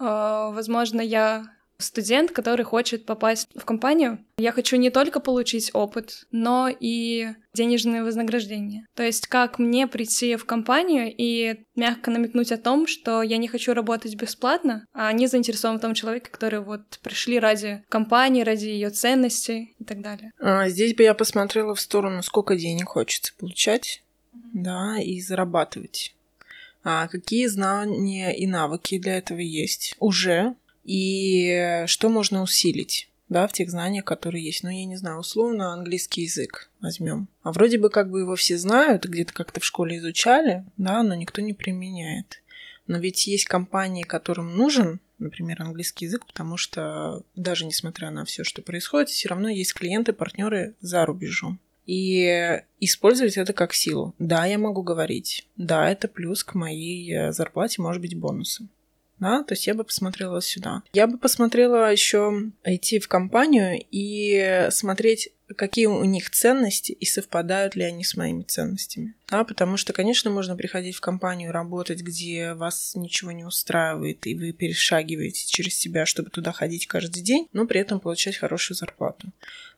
А, 0.04 0.50
возможно, 0.50 1.00
я 1.00 1.46
студент, 1.82 2.30
который 2.30 2.64
хочет 2.64 3.04
попасть 3.04 3.48
в 3.54 3.64
компанию. 3.64 4.24
Я 4.38 4.52
хочу 4.52 4.76
не 4.76 4.90
только 4.90 5.20
получить 5.20 5.70
опыт, 5.74 6.26
но 6.30 6.68
и 6.68 7.28
денежное 7.54 8.02
вознаграждение. 8.02 8.86
То 8.94 9.02
есть 9.02 9.26
как 9.26 9.58
мне 9.58 9.86
прийти 9.86 10.36
в 10.36 10.46
компанию 10.46 11.12
и 11.14 11.64
мягко 11.74 12.10
намекнуть 12.10 12.50
о 12.52 12.56
том, 12.56 12.86
что 12.86 13.22
я 13.22 13.36
не 13.36 13.48
хочу 13.48 13.74
работать 13.74 14.14
бесплатно, 14.14 14.86
а 14.94 15.08
они 15.08 15.26
заинтересованы 15.26 15.78
в 15.78 15.82
том 15.82 15.94
человеке, 15.94 16.30
который 16.30 16.60
вот 16.60 16.98
пришли 17.02 17.38
ради 17.38 17.84
компании, 17.88 18.42
ради 18.42 18.66
ее 18.66 18.90
ценностей 18.90 19.74
и 19.78 19.84
так 19.84 20.00
далее. 20.00 20.32
А, 20.40 20.68
здесь 20.68 20.94
бы 20.94 21.02
я 21.02 21.14
посмотрела 21.14 21.74
в 21.74 21.80
сторону, 21.80 22.22
сколько 22.22 22.56
денег 22.56 22.88
хочется 22.88 23.34
получать 23.38 24.01
да, 24.32 24.98
и 25.00 25.20
зарабатывать. 25.20 26.14
А 26.84 27.06
какие 27.08 27.46
знания 27.46 28.32
и 28.32 28.46
навыки 28.46 28.98
для 28.98 29.18
этого 29.18 29.38
есть 29.38 29.94
уже, 30.00 30.54
и 30.84 31.84
что 31.86 32.08
можно 32.08 32.42
усилить 32.42 33.08
да, 33.32 33.46
в 33.46 33.52
тех 33.52 33.70
знаниях, 33.70 34.04
которые 34.04 34.44
есть. 34.44 34.62
Ну, 34.62 34.68
я 34.68 34.84
не 34.84 34.96
знаю, 34.96 35.18
условно 35.18 35.72
английский 35.72 36.22
язык 36.22 36.70
возьмем. 36.80 37.28
А 37.42 37.52
вроде 37.52 37.78
бы 37.78 37.88
как 37.88 38.10
бы 38.10 38.20
его 38.20 38.36
все 38.36 38.58
знают, 38.58 39.06
где-то 39.06 39.32
как-то 39.32 39.60
в 39.60 39.64
школе 39.64 39.96
изучали, 39.98 40.64
да, 40.76 41.02
но 41.02 41.14
никто 41.14 41.40
не 41.40 41.54
применяет. 41.54 42.42
Но 42.86 42.98
ведь 42.98 43.26
есть 43.26 43.46
компании, 43.46 44.02
которым 44.02 44.56
нужен, 44.56 45.00
например, 45.18 45.62
английский 45.62 46.06
язык, 46.06 46.26
потому 46.26 46.56
что 46.56 47.22
даже 47.34 47.64
несмотря 47.64 48.10
на 48.10 48.24
все, 48.24 48.44
что 48.44 48.60
происходит, 48.60 49.08
все 49.08 49.28
равно 49.28 49.48
есть 49.48 49.72
клиенты, 49.72 50.12
партнеры 50.12 50.74
за 50.80 51.06
рубежом. 51.06 51.58
И 51.86 52.62
использовать 52.80 53.36
это 53.36 53.52
как 53.52 53.74
силу. 53.74 54.14
Да, 54.18 54.46
я 54.46 54.58
могу 54.58 54.82
говорить. 54.82 55.46
Да, 55.56 55.90
это 55.90 56.08
плюс 56.08 56.44
к 56.44 56.54
моей 56.54 57.12
э, 57.12 57.32
зарплате, 57.32 57.82
может 57.82 58.00
быть, 58.00 58.16
бонусом 58.16 58.68
да, 59.22 59.44
то 59.44 59.54
есть 59.54 59.68
я 59.68 59.74
бы 59.74 59.84
посмотрела 59.84 60.42
сюда. 60.42 60.82
Я 60.92 61.06
бы 61.06 61.16
посмотрела 61.16 61.92
еще 61.92 62.50
идти 62.64 62.98
в 62.98 63.06
компанию 63.06 63.80
и 63.92 64.66
смотреть, 64.70 65.30
какие 65.56 65.86
у 65.86 66.02
них 66.02 66.30
ценности 66.30 66.90
и 66.90 67.04
совпадают 67.04 67.76
ли 67.76 67.84
они 67.84 68.02
с 68.02 68.16
моими 68.16 68.42
ценностями. 68.42 69.14
Да, 69.28 69.44
потому 69.44 69.76
что, 69.76 69.92
конечно, 69.92 70.28
можно 70.30 70.56
приходить 70.56 70.96
в 70.96 71.00
компанию 71.00 71.52
работать, 71.52 72.00
где 72.00 72.54
вас 72.54 72.96
ничего 72.96 73.30
не 73.30 73.44
устраивает, 73.44 74.26
и 74.26 74.34
вы 74.34 74.52
перешагиваете 74.52 75.46
через 75.46 75.78
себя, 75.78 76.04
чтобы 76.04 76.30
туда 76.30 76.50
ходить 76.50 76.88
каждый 76.88 77.22
день, 77.22 77.46
но 77.52 77.64
при 77.66 77.80
этом 77.80 78.00
получать 78.00 78.36
хорошую 78.36 78.76
зарплату. 78.76 79.28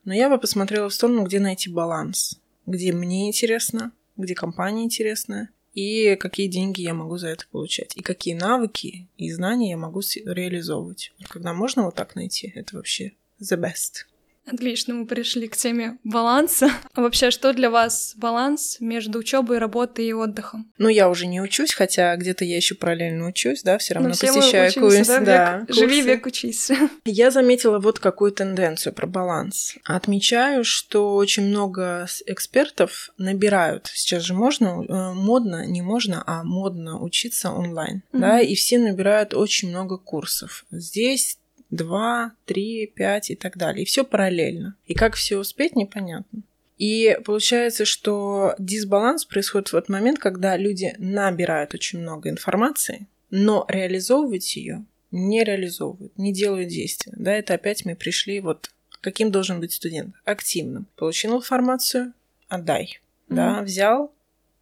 Но 0.04 0.12
я 0.14 0.28
бы 0.28 0.38
посмотрела 0.38 0.88
в 0.88 0.94
сторону, 0.94 1.24
где 1.24 1.40
найти 1.40 1.70
баланс, 1.70 2.40
где 2.66 2.92
мне 2.92 3.28
интересно, 3.28 3.92
где 4.16 4.34
компания 4.34 4.84
интересная, 4.84 5.50
и 5.72 6.14
какие 6.16 6.46
деньги 6.46 6.82
я 6.82 6.94
могу 6.94 7.16
за 7.18 7.28
это 7.28 7.46
получать, 7.50 7.96
и 7.96 8.02
какие 8.02 8.34
навыки 8.34 9.08
и 9.16 9.32
знания 9.32 9.70
я 9.70 9.76
могу 9.76 10.00
реализовывать. 10.24 11.12
Когда 11.28 11.52
можно 11.52 11.84
вот 11.84 11.96
так 11.96 12.14
найти, 12.14 12.52
это 12.54 12.76
вообще 12.76 13.12
the 13.40 13.58
best. 13.58 14.06
Отлично, 14.46 14.94
мы 14.94 15.06
пришли 15.06 15.48
к 15.48 15.56
теме 15.56 15.98
баланса. 16.04 16.70
А 16.92 17.00
вообще, 17.00 17.30
что 17.30 17.52
для 17.52 17.70
вас 17.70 18.14
баланс 18.16 18.76
между 18.80 19.18
учебой, 19.18 19.58
работой 19.58 20.06
и 20.06 20.12
отдыхом? 20.12 20.70
Ну, 20.78 20.88
я 20.88 21.08
уже 21.08 21.26
не 21.26 21.40
учусь, 21.40 21.72
хотя 21.72 22.14
где-то 22.16 22.44
я 22.44 22.56
еще 22.56 22.74
параллельно 22.74 23.26
учусь, 23.26 23.62
да, 23.62 23.78
все 23.78 23.94
равно 23.94 24.12
все 24.12 24.26
посещаю 24.28 24.72
курс. 24.72 25.06
Да, 25.06 25.20
да, 25.20 25.58
век, 25.66 25.74
живи 25.74 26.02
век 26.02 26.26
учись. 26.26 26.70
Я 27.04 27.30
заметила 27.30 27.78
вот 27.78 27.98
какую 27.98 28.32
тенденцию 28.32 28.92
про 28.92 29.06
баланс. 29.06 29.76
Отмечаю, 29.84 30.64
что 30.64 31.14
очень 31.14 31.44
много 31.44 32.06
экспертов 32.26 33.10
набирают. 33.18 33.90
Сейчас 33.92 34.22
же 34.22 34.34
можно, 34.34 34.84
э, 34.86 35.12
модно, 35.14 35.66
не 35.66 35.82
можно, 35.82 36.22
а 36.26 36.44
модно 36.44 37.00
учиться 37.00 37.50
онлайн, 37.50 38.02
mm-hmm. 38.12 38.18
да, 38.18 38.40
и 38.40 38.54
все 38.54 38.78
набирают 38.78 39.34
очень 39.34 39.70
много 39.70 39.96
курсов. 39.96 40.64
Здесь 40.70 41.38
два, 41.74 42.32
три, 42.44 42.86
пять 42.86 43.30
и 43.30 43.36
так 43.36 43.56
далее. 43.56 43.82
И 43.82 43.86
все 43.86 44.04
параллельно. 44.04 44.76
И 44.86 44.94
как 44.94 45.14
все 45.14 45.38
успеть, 45.38 45.76
непонятно. 45.76 46.42
И 46.78 47.18
получается, 47.24 47.84
что 47.84 48.54
дисбаланс 48.58 49.24
происходит 49.24 49.68
в 49.68 49.72
тот 49.72 49.88
момент, 49.88 50.18
когда 50.18 50.56
люди 50.56 50.94
набирают 50.98 51.72
очень 51.74 52.00
много 52.00 52.28
информации, 52.28 53.06
но 53.30 53.64
реализовывать 53.68 54.56
ее 54.56 54.84
не 55.10 55.44
реализовывают, 55.44 56.16
не 56.18 56.32
делают 56.32 56.68
действия. 56.68 57.12
Да, 57.16 57.32
это 57.32 57.54
опять 57.54 57.84
мы 57.84 57.94
пришли 57.94 58.40
вот 58.40 58.70
каким 59.00 59.30
должен 59.30 59.60
быть 59.60 59.72
студент? 59.72 60.14
Активным. 60.24 60.86
Получил 60.96 61.36
информацию, 61.36 62.14
отдай. 62.48 62.84
Mm-hmm. 63.28 63.34
Да, 63.34 63.62
взял, 63.62 64.12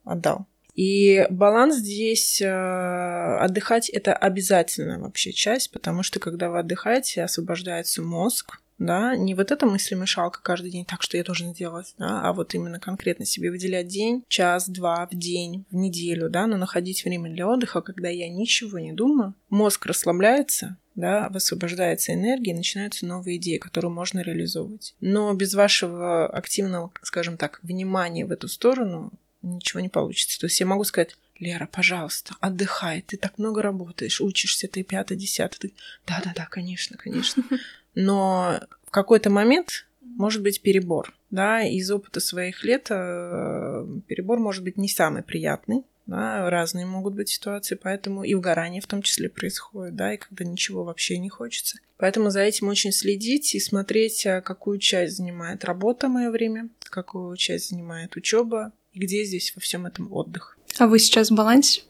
отдал. 0.04 0.46
И 0.74 1.26
баланс 1.28 1.76
здесь 1.76 2.40
э, 2.40 2.48
отдыхать 2.48 3.90
это 3.90 4.14
обязательная 4.14 4.98
вообще 4.98 5.32
часть, 5.32 5.70
потому 5.70 6.02
что 6.02 6.18
когда 6.18 6.48
вы 6.48 6.60
отдыхаете, 6.60 7.22
освобождается 7.22 8.02
мозг, 8.02 8.58
да, 8.78 9.16
не 9.16 9.34
вот 9.34 9.50
эта 9.50 9.66
мыслемешалка 9.66 10.40
каждый 10.42 10.70
день, 10.70 10.84
так 10.84 11.02
что 11.02 11.16
я 11.16 11.24
должен 11.24 11.52
делать, 11.52 11.94
да, 11.98 12.22
а 12.22 12.32
вот 12.32 12.54
именно 12.54 12.80
конкретно 12.80 13.24
себе 13.24 13.50
выделять 13.50 13.86
день, 13.86 14.24
час, 14.28 14.68
два 14.68 15.06
в 15.10 15.14
день, 15.14 15.64
в 15.70 15.74
неделю, 15.74 16.28
да, 16.28 16.46
но 16.46 16.56
находить 16.56 17.04
время 17.04 17.30
для 17.30 17.46
отдыха, 17.46 17.80
когда 17.80 18.08
я 18.08 18.28
ничего 18.28 18.78
не 18.78 18.92
думаю, 18.92 19.34
мозг 19.50 19.86
расслабляется, 19.86 20.78
да, 20.94 21.28
высвобождается 21.30 22.12
энергия, 22.12 22.54
начинаются 22.54 23.06
новые 23.06 23.36
идеи, 23.36 23.58
которые 23.58 23.90
можно 23.90 24.20
реализовывать. 24.20 24.94
Но 25.00 25.32
без 25.32 25.54
вашего 25.54 26.26
активного, 26.26 26.92
скажем 27.02 27.36
так, 27.36 27.60
внимания 27.62 28.26
в 28.26 28.32
эту 28.32 28.48
сторону 28.48 29.12
ничего 29.42 29.80
не 29.80 29.88
получится. 29.88 30.38
То 30.40 30.46
есть 30.46 30.58
я 30.60 30.66
могу 30.66 30.84
сказать, 30.84 31.16
Лера, 31.38 31.68
пожалуйста, 31.70 32.36
отдыхай, 32.40 33.02
ты 33.02 33.16
так 33.16 33.38
много 33.38 33.62
работаешь, 33.62 34.20
учишься, 34.20 34.68
ты 34.68 34.84
пятый, 34.84 35.16
десятый. 35.16 35.74
Да-да-да, 36.06 36.46
конечно, 36.46 36.96
конечно. 36.96 37.42
Но 37.94 38.60
в 38.86 38.90
какой-то 38.90 39.28
момент 39.28 39.86
может 40.00 40.42
быть 40.42 40.62
перебор. 40.62 41.12
Да, 41.30 41.62
из 41.62 41.90
опыта 41.90 42.20
своих 42.20 42.62
лет 42.62 42.88
э, 42.90 43.86
перебор 44.06 44.38
может 44.38 44.62
быть 44.62 44.76
не 44.76 44.88
самый 44.88 45.22
приятный. 45.22 45.84
Да, 46.06 46.50
разные 46.50 46.84
могут 46.84 47.14
быть 47.14 47.28
ситуации, 47.28 47.78
поэтому 47.80 48.24
и 48.24 48.34
угорание 48.34 48.82
в 48.82 48.86
том 48.86 49.02
числе 49.02 49.28
происходит, 49.28 49.94
да, 49.94 50.12
и 50.12 50.16
когда 50.16 50.44
ничего 50.44 50.84
вообще 50.84 51.16
не 51.18 51.28
хочется. 51.28 51.78
Поэтому 51.96 52.30
за 52.30 52.40
этим 52.40 52.68
очень 52.68 52.92
следить 52.92 53.54
и 53.54 53.60
смотреть, 53.60 54.26
а 54.26 54.40
какую 54.40 54.78
часть 54.78 55.16
занимает 55.16 55.64
работа 55.64 56.08
мое 56.08 56.30
время, 56.30 56.68
какую 56.80 57.36
часть 57.36 57.70
занимает 57.70 58.16
учеба, 58.16 58.72
и 58.92 58.98
где 58.98 59.24
здесь 59.24 59.52
во 59.54 59.60
всем 59.60 59.86
этом 59.86 60.12
отдых. 60.12 60.58
А 60.78 60.86
вы 60.86 60.98
сейчас 60.98 61.30
в 61.30 61.34
балансе? 61.34 61.82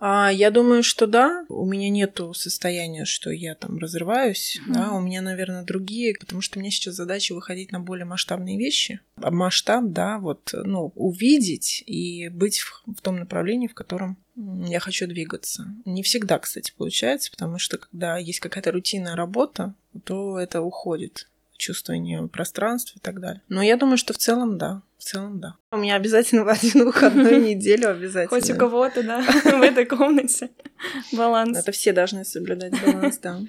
А, 0.00 0.30
я 0.32 0.50
думаю, 0.50 0.82
что 0.82 1.06
да. 1.06 1.44
У 1.48 1.64
меня 1.66 1.90
нету 1.90 2.32
состояния, 2.32 3.04
что 3.04 3.30
я 3.30 3.54
там 3.54 3.78
разрываюсь. 3.78 4.60
Mm. 4.60 4.72
Да, 4.72 4.92
у 4.92 5.00
меня, 5.00 5.22
наверное, 5.22 5.64
другие, 5.64 6.14
потому 6.18 6.40
что 6.40 6.58
у 6.58 6.60
меня 6.60 6.70
сейчас 6.70 6.94
задача 6.94 7.34
выходить 7.34 7.72
на 7.72 7.80
более 7.80 8.04
масштабные 8.04 8.56
вещи. 8.56 9.00
А 9.16 9.30
масштаб, 9.30 9.86
да, 9.86 10.18
вот, 10.18 10.52
ну, 10.52 10.92
увидеть 10.94 11.82
и 11.86 12.28
быть 12.28 12.60
в, 12.60 12.84
в 12.86 13.00
том 13.00 13.16
направлении, 13.16 13.66
в 13.66 13.74
котором 13.74 14.16
я 14.36 14.78
хочу 14.78 15.08
двигаться. 15.08 15.66
Не 15.84 16.04
всегда, 16.04 16.38
кстати, 16.38 16.72
получается, 16.76 17.32
потому 17.32 17.58
что 17.58 17.78
когда 17.78 18.18
есть 18.18 18.38
какая-то 18.38 18.70
рутинная 18.70 19.16
работа, 19.16 19.74
то 20.04 20.38
это 20.38 20.62
уходит 20.62 21.28
чувствование 21.58 22.26
пространства 22.28 22.96
и 22.96 23.00
так 23.00 23.20
далее. 23.20 23.42
Но 23.48 23.62
я 23.62 23.76
думаю, 23.76 23.98
что 23.98 24.14
в 24.14 24.18
целом 24.18 24.56
да. 24.56 24.82
В 24.96 25.04
целом, 25.04 25.40
да. 25.40 25.56
У 25.70 25.76
меня 25.76 25.96
обязательно 25.96 26.44
в 26.44 26.48
один 26.48 26.84
выходную 26.84 27.40
неделю 27.44 27.90
обязательно. 27.90 28.40
Хоть 28.40 28.50
у 28.50 28.56
кого-то, 28.56 29.02
да, 29.02 29.20
в 29.44 29.62
этой 29.62 29.84
комнате. 29.84 30.50
Баланс. 31.12 31.58
Это 31.58 31.72
все 31.72 31.92
должны 31.92 32.24
соблюдать 32.24 32.72
баланс, 32.82 33.18
да. 33.18 33.40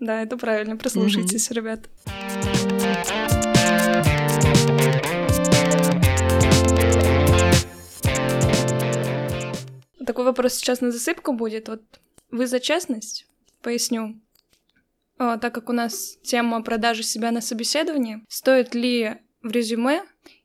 Да, 0.00 0.22
это 0.22 0.36
правильно. 0.36 0.76
Прослушайтесь, 0.76 1.50
ребят. 1.50 1.88
Такой 10.06 10.24
вопрос 10.24 10.54
сейчас 10.54 10.80
на 10.80 10.90
засыпку 10.90 11.32
будет. 11.32 11.68
Вот 11.68 11.82
вы 12.30 12.46
за 12.46 12.60
честность? 12.60 13.26
Поясню. 13.60 14.20
А, 15.18 15.36
так 15.36 15.54
как 15.54 15.68
у 15.68 15.72
нас 15.72 16.16
тема 16.22 16.62
продажи 16.62 17.02
себя 17.02 17.30
на 17.30 17.40
собеседовании, 17.40 18.24
стоит 18.28 18.74
ли 18.74 19.16
в 19.42 19.50
резюме 19.50 20.04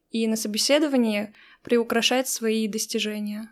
и 0.10 0.28
на 0.28 0.36
собеседовании 0.36 1.34
приукрашать 1.62 2.28
свои 2.28 2.68
достижения? 2.68 3.50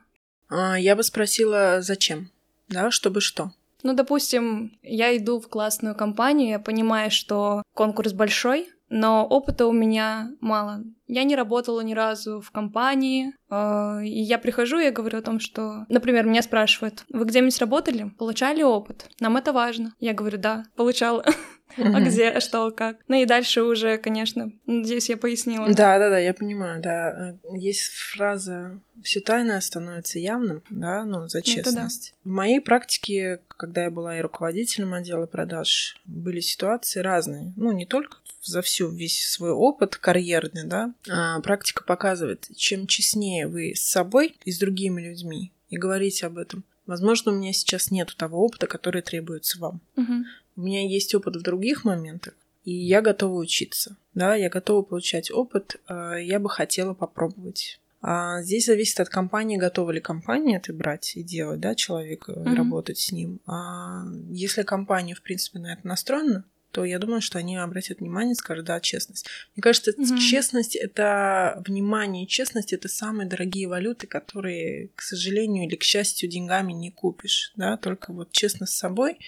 А, 0.50 0.78
я 0.78 0.96
бы 0.96 1.04
спросила, 1.04 1.82
зачем? 1.82 2.30
Да, 2.68 2.92
чтобы 2.92 3.22
что? 3.22 3.52
Ну, 3.84 3.94
допустим, 3.94 4.78
я 4.84 5.16
иду 5.18 5.40
в 5.40 5.48
классную 5.48 5.96
компанию, 5.96 6.50
я 6.50 6.60
понимаю, 6.60 7.10
что 7.10 7.64
конкурс 7.74 8.14
большой, 8.14 8.70
но 8.92 9.26
опыта 9.26 9.66
у 9.68 9.72
меня 9.72 10.32
мало. 10.42 10.84
Я 11.08 11.24
не 11.24 11.36
работала 11.36 11.82
ни 11.82 11.94
разу 11.94 12.42
в 12.42 12.52
компании, 12.52 13.34
э, 13.50 14.06
и 14.06 14.22
я 14.22 14.38
прихожу 14.38 14.80
и 14.80 14.92
говорю 14.92 15.20
о 15.20 15.22
том, 15.22 15.40
что, 15.40 15.86
например, 15.88 16.26
меня 16.26 16.42
спрашивают, 16.42 17.06
вы 17.10 17.26
где-нибудь 17.26 17.60
работали, 17.60 18.10
получали 18.20 18.62
опыт? 18.62 19.10
Нам 19.20 19.38
это 19.38 19.54
важно. 19.54 19.96
Я 20.00 20.14
говорю, 20.14 20.38
да, 20.38 20.66
получала. 20.76 21.26
А 21.78 22.02
где, 22.02 22.40
что, 22.40 22.72
как? 22.72 22.98
Ну 23.08 23.22
и 23.22 23.26
дальше 23.26 23.64
уже, 23.64 23.98
конечно, 23.98 24.52
здесь 24.68 25.10
я 25.10 25.18
пояснила. 25.18 25.68
Да, 25.68 26.00
да, 26.00 26.10
да, 26.10 26.20
я 26.20 26.34
понимаю, 26.34 26.82
да. 26.82 27.36
Есть 27.54 27.92
фраза 27.92 28.80
все 29.04 29.20
тайное 29.20 29.60
становится 29.62 30.20
явным, 30.20 30.64
да, 30.70 31.04
ну, 31.06 31.28
за 31.28 31.42
честность. 31.42 32.14
Да. 32.24 32.30
В 32.30 32.34
моей 32.34 32.60
практике, 32.60 33.42
когда 33.48 33.84
я 33.84 33.92
была 33.92 34.18
и 34.18 34.22
руководителем 34.22 34.94
отдела 34.94 35.26
продаж, 35.26 36.00
были 36.06 36.40
ситуации 36.40 37.00
разные. 37.00 37.54
Ну, 37.56 37.72
не 37.72 37.86
только 37.86 38.18
за 38.44 38.62
всю 38.62 38.90
весь 38.90 39.28
свой 39.28 39.52
опыт 39.52 39.98
карьерный, 39.98 40.66
да, 40.66 40.94
а 41.10 41.40
практика 41.42 41.84
показывает, 41.84 42.48
чем 42.56 42.88
честнее 42.88 43.48
вы 43.48 43.74
с 43.76 43.82
собой 43.82 44.36
и 44.46 44.52
с 44.52 44.60
другими 44.60 45.02
людьми 45.02 45.52
и 45.70 45.78
говорите 45.78 46.26
об 46.26 46.38
этом, 46.38 46.64
возможно, 46.86 47.32
у 47.32 47.36
меня 47.36 47.54
сейчас 47.54 47.92
нет 47.92 48.16
того 48.18 48.44
опыта, 48.44 48.68
который 48.68 49.02
требуется 49.02 49.60
вам. 49.60 49.82
Угу. 49.96 50.14
У 50.58 50.62
меня 50.62 50.88
есть 50.88 51.14
опыт 51.16 51.36
в 51.36 51.42
других 51.42 51.86
моментах, 51.86 52.34
и 52.64 52.74
я 52.74 53.02
готова 53.02 53.40
учиться, 53.40 53.98
да, 54.14 54.36
я 54.36 54.50
готова 54.50 54.84
получать 54.84 55.32
опыт, 55.32 55.78
а, 55.88 56.16
я 56.16 56.40
бы 56.40 56.50
хотела 56.50 56.94
попробовать. 56.94 57.80
А 58.02 58.42
здесь 58.42 58.66
зависит 58.66 59.00
от 59.00 59.10
компании, 59.10 59.58
готова 59.58 59.92
ли 59.92 60.02
компания 60.02 60.58
это 60.58 60.74
брать 60.74 61.16
и 61.16 61.24
делать, 61.24 61.60
да, 61.60 61.76
человека, 61.76 62.32
mm-hmm. 62.32 62.56
работать 62.56 62.98
с 62.98 63.12
ним. 63.12 63.40
А 63.46 64.04
если 64.30 64.64
компания, 64.64 65.14
в 65.14 65.22
принципе, 65.22 65.60
на 65.60 65.74
это 65.74 65.88
настроена, 65.88 66.44
то 66.72 66.86
я 66.86 67.00
думаю, 67.00 67.22
что 67.22 67.38
они 67.38 67.58
обратят 67.58 68.00
внимание 68.00 68.34
и 68.34 68.36
скажут, 68.36 68.66
да, 68.66 68.80
честность. 68.80 69.28
Мне 69.56 69.62
кажется, 69.62 69.92
mm-hmm. 69.92 70.18
честность 70.18 70.76
это 70.76 71.62
внимание 71.66 72.28
честность 72.28 72.74
это 72.74 72.88
самые 72.88 73.28
дорогие 73.28 73.68
валюты, 73.68 74.08
которые, 74.08 74.90
к 74.96 75.02
сожалению 75.02 75.68
или 75.68 75.76
к 75.76 75.84
счастью, 75.84 76.30
деньгами 76.30 76.74
не 76.74 76.92
купишь, 76.92 77.52
да, 77.56 77.78
только 77.78 78.14
вот 78.14 78.32
честно 78.32 78.66
с 78.66 78.76
собой. 78.76 79.20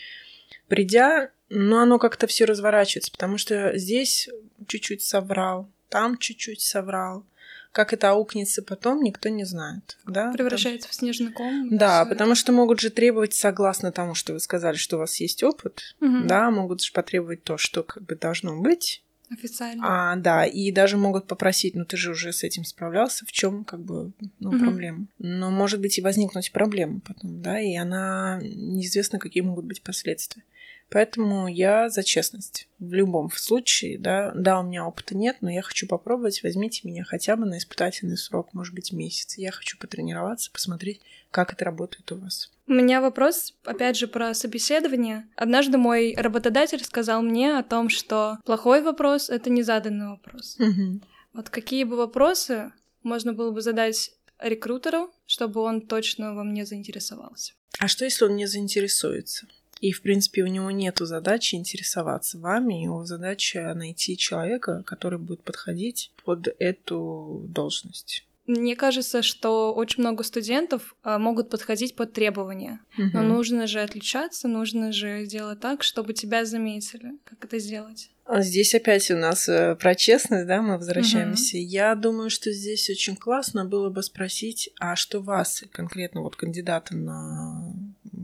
Придя, 0.68 1.32
ну, 1.50 1.78
оно 1.78 2.00
как-то 2.00 2.28
все 2.28 2.46
разворачивается, 2.46 3.12
потому 3.12 3.38
что 3.38 3.78
здесь 3.78 4.30
чуть-чуть 4.68 5.02
соврал, 5.02 5.70
там 5.90 6.18
чуть-чуть 6.18 6.62
соврал, 6.62 7.26
Как 7.74 7.92
это 7.92 8.12
аукнется 8.12 8.62
потом, 8.62 9.02
никто 9.02 9.30
не 9.30 9.46
знает. 9.46 9.98
Да? 10.06 10.32
Превращается 10.32 10.88
потому... 10.88 10.92
в 10.92 10.96
снежный 10.96 11.32
ком. 11.34 11.76
Да, 11.76 12.06
потому 12.06 12.36
что 12.36 12.52
могут 12.52 12.80
же 12.80 12.92
требовать, 12.92 13.34
согласно 13.34 13.92
тому, 13.92 14.14
что 14.14 14.34
вы 14.34 14.40
сказали, 14.40 14.76
что 14.76 14.98
у 14.98 15.00
вас 15.00 15.20
есть 15.20 15.42
опыт, 15.44 15.96
угу. 16.00 16.24
да, 16.26 16.52
могут 16.52 16.84
же 16.84 16.94
потребовать 16.94 17.44
то, 17.44 17.58
что 17.58 17.82
как 17.82 18.04
бы 18.04 18.16
должно 18.16 18.62
быть. 18.62 19.04
Официально. 19.32 20.12
А, 20.12 20.16
да, 20.18 20.46
и 20.46 20.72
даже 20.72 20.98
могут 20.98 21.26
попросить, 21.26 21.74
ну 21.74 21.84
ты 21.84 21.98
же 21.98 22.12
уже 22.12 22.32
с 22.32 22.44
этим 22.44 22.64
справлялся, 22.64 23.26
в 23.26 23.32
чем 23.32 23.64
как 23.64 23.80
бы 23.80 24.12
ну, 24.40 24.52
угу. 24.52 24.60
проблема. 24.60 25.08
Но 25.18 25.50
может 25.50 25.82
быть 25.82 25.98
и 25.98 26.02
возникнуть 26.02 26.52
проблема 26.52 27.00
потом, 27.00 27.42
да, 27.42 27.60
и 27.60 27.76
она 27.76 28.40
неизвестно, 28.44 29.18
какие 29.18 29.42
могут 29.42 29.66
быть 29.66 29.82
последствия. 29.82 30.44
Поэтому 30.90 31.48
я 31.48 31.90
за 31.90 32.04
честность. 32.04 32.68
В 32.80 32.94
любом 32.94 33.32
случае, 33.32 33.98
да, 33.98 34.32
да, 34.36 34.60
у 34.60 34.64
меня 34.64 34.86
опыта 34.86 35.16
нет, 35.16 35.38
но 35.42 35.50
я 35.50 35.62
хочу 35.62 35.88
попробовать, 35.88 36.44
возьмите 36.44 36.88
меня 36.88 37.04
хотя 37.04 37.36
бы 37.36 37.46
на 37.46 37.58
испытательный 37.58 38.18
срок, 38.18 38.54
может 38.54 38.76
быть, 38.76 38.92
месяц. 38.92 39.38
Я 39.38 39.52
хочу 39.52 39.78
потренироваться, 39.78 40.52
посмотреть, 40.52 41.02
как 41.32 41.54
это 41.54 41.66
работает 41.66 42.12
у 42.12 42.18
вас. 42.18 42.52
У 42.68 42.74
меня 42.74 43.02
вопрос, 43.02 43.54
опять 43.66 43.98
же, 43.98 44.08
про 44.08 44.34
собеседование. 44.34 45.28
Однажды 45.36 45.78
мой 45.78 46.14
работодатель 46.16 46.84
сказал 46.84 47.22
мне 47.22 47.58
о 47.58 47.64
том, 47.64 47.90
что 47.90 48.38
плохой 48.46 48.82
вопрос— 48.82 49.30
это 49.32 49.50
незаданный 49.50 50.10
вопрос. 50.10 50.58
Угу. 50.60 51.02
Вот 51.34 51.50
какие 51.50 51.84
бы 51.84 51.98
вопросы 51.98 52.72
можно 53.02 53.34
было 53.34 53.52
бы 53.52 53.62
задать 53.62 54.12
рекрутеру, 54.40 55.12
чтобы 55.26 55.62
он 55.62 55.82
точно 55.82 56.36
во 56.36 56.44
мне 56.44 56.66
заинтересовался? 56.66 57.54
А 57.80 57.88
что, 57.88 58.06
если 58.06 58.26
он 58.26 58.36
не 58.36 58.46
заинтересуется? 58.46 59.48
И, 59.84 59.92
в 59.92 60.02
принципе, 60.02 60.44
у 60.44 60.48
него 60.48 60.72
нет 60.72 61.00
задачи 61.00 61.56
интересоваться 61.56 62.40
вами, 62.40 62.86
его 62.86 63.04
задача 63.04 63.74
найти 63.76 64.16
человека, 64.16 64.82
который 64.86 65.20
будет 65.20 65.44
подходить 65.44 66.14
под 66.24 66.48
эту 66.58 67.44
должность. 67.50 68.26
Мне 68.48 68.78
кажется, 68.78 69.22
что 69.22 69.74
очень 69.74 70.02
много 70.02 70.24
студентов 70.24 70.96
а, 71.04 71.20
могут 71.20 71.50
подходить 71.50 71.98
под 71.98 72.14
требования. 72.14 72.80
Угу. 72.98 73.10
Но 73.12 73.24
нужно 73.24 73.68
же 73.68 73.82
отличаться, 73.82 74.48
нужно 74.48 74.94
же 74.94 75.26
сделать 75.26 75.60
так, 75.60 75.84
чтобы 75.84 76.14
тебя 76.14 76.46
заметили. 76.46 77.18
Как 77.26 77.44
это 77.44 77.60
сделать? 77.60 78.10
А 78.26 78.42
здесь 78.42 78.74
опять 78.74 79.12
у 79.12 79.18
нас 79.18 79.50
э, 79.50 79.76
про 79.76 79.96
честность, 79.96 80.48
да, 80.48 80.62
мы 80.62 80.78
возвращаемся. 80.78 81.58
Угу. 81.58 81.66
Я 81.66 81.94
думаю, 81.96 82.30
что 82.30 82.54
здесь 82.54 82.90
очень 82.90 83.18
классно 83.18 83.66
было 83.66 83.90
бы 83.90 84.02
спросить, 84.02 84.70
а 84.80 84.96
что 84.96 85.20
вас 85.20 85.66
конкретно 85.74 86.22
вот 86.22 86.38
кандидата 86.38 86.96
на 86.96 87.73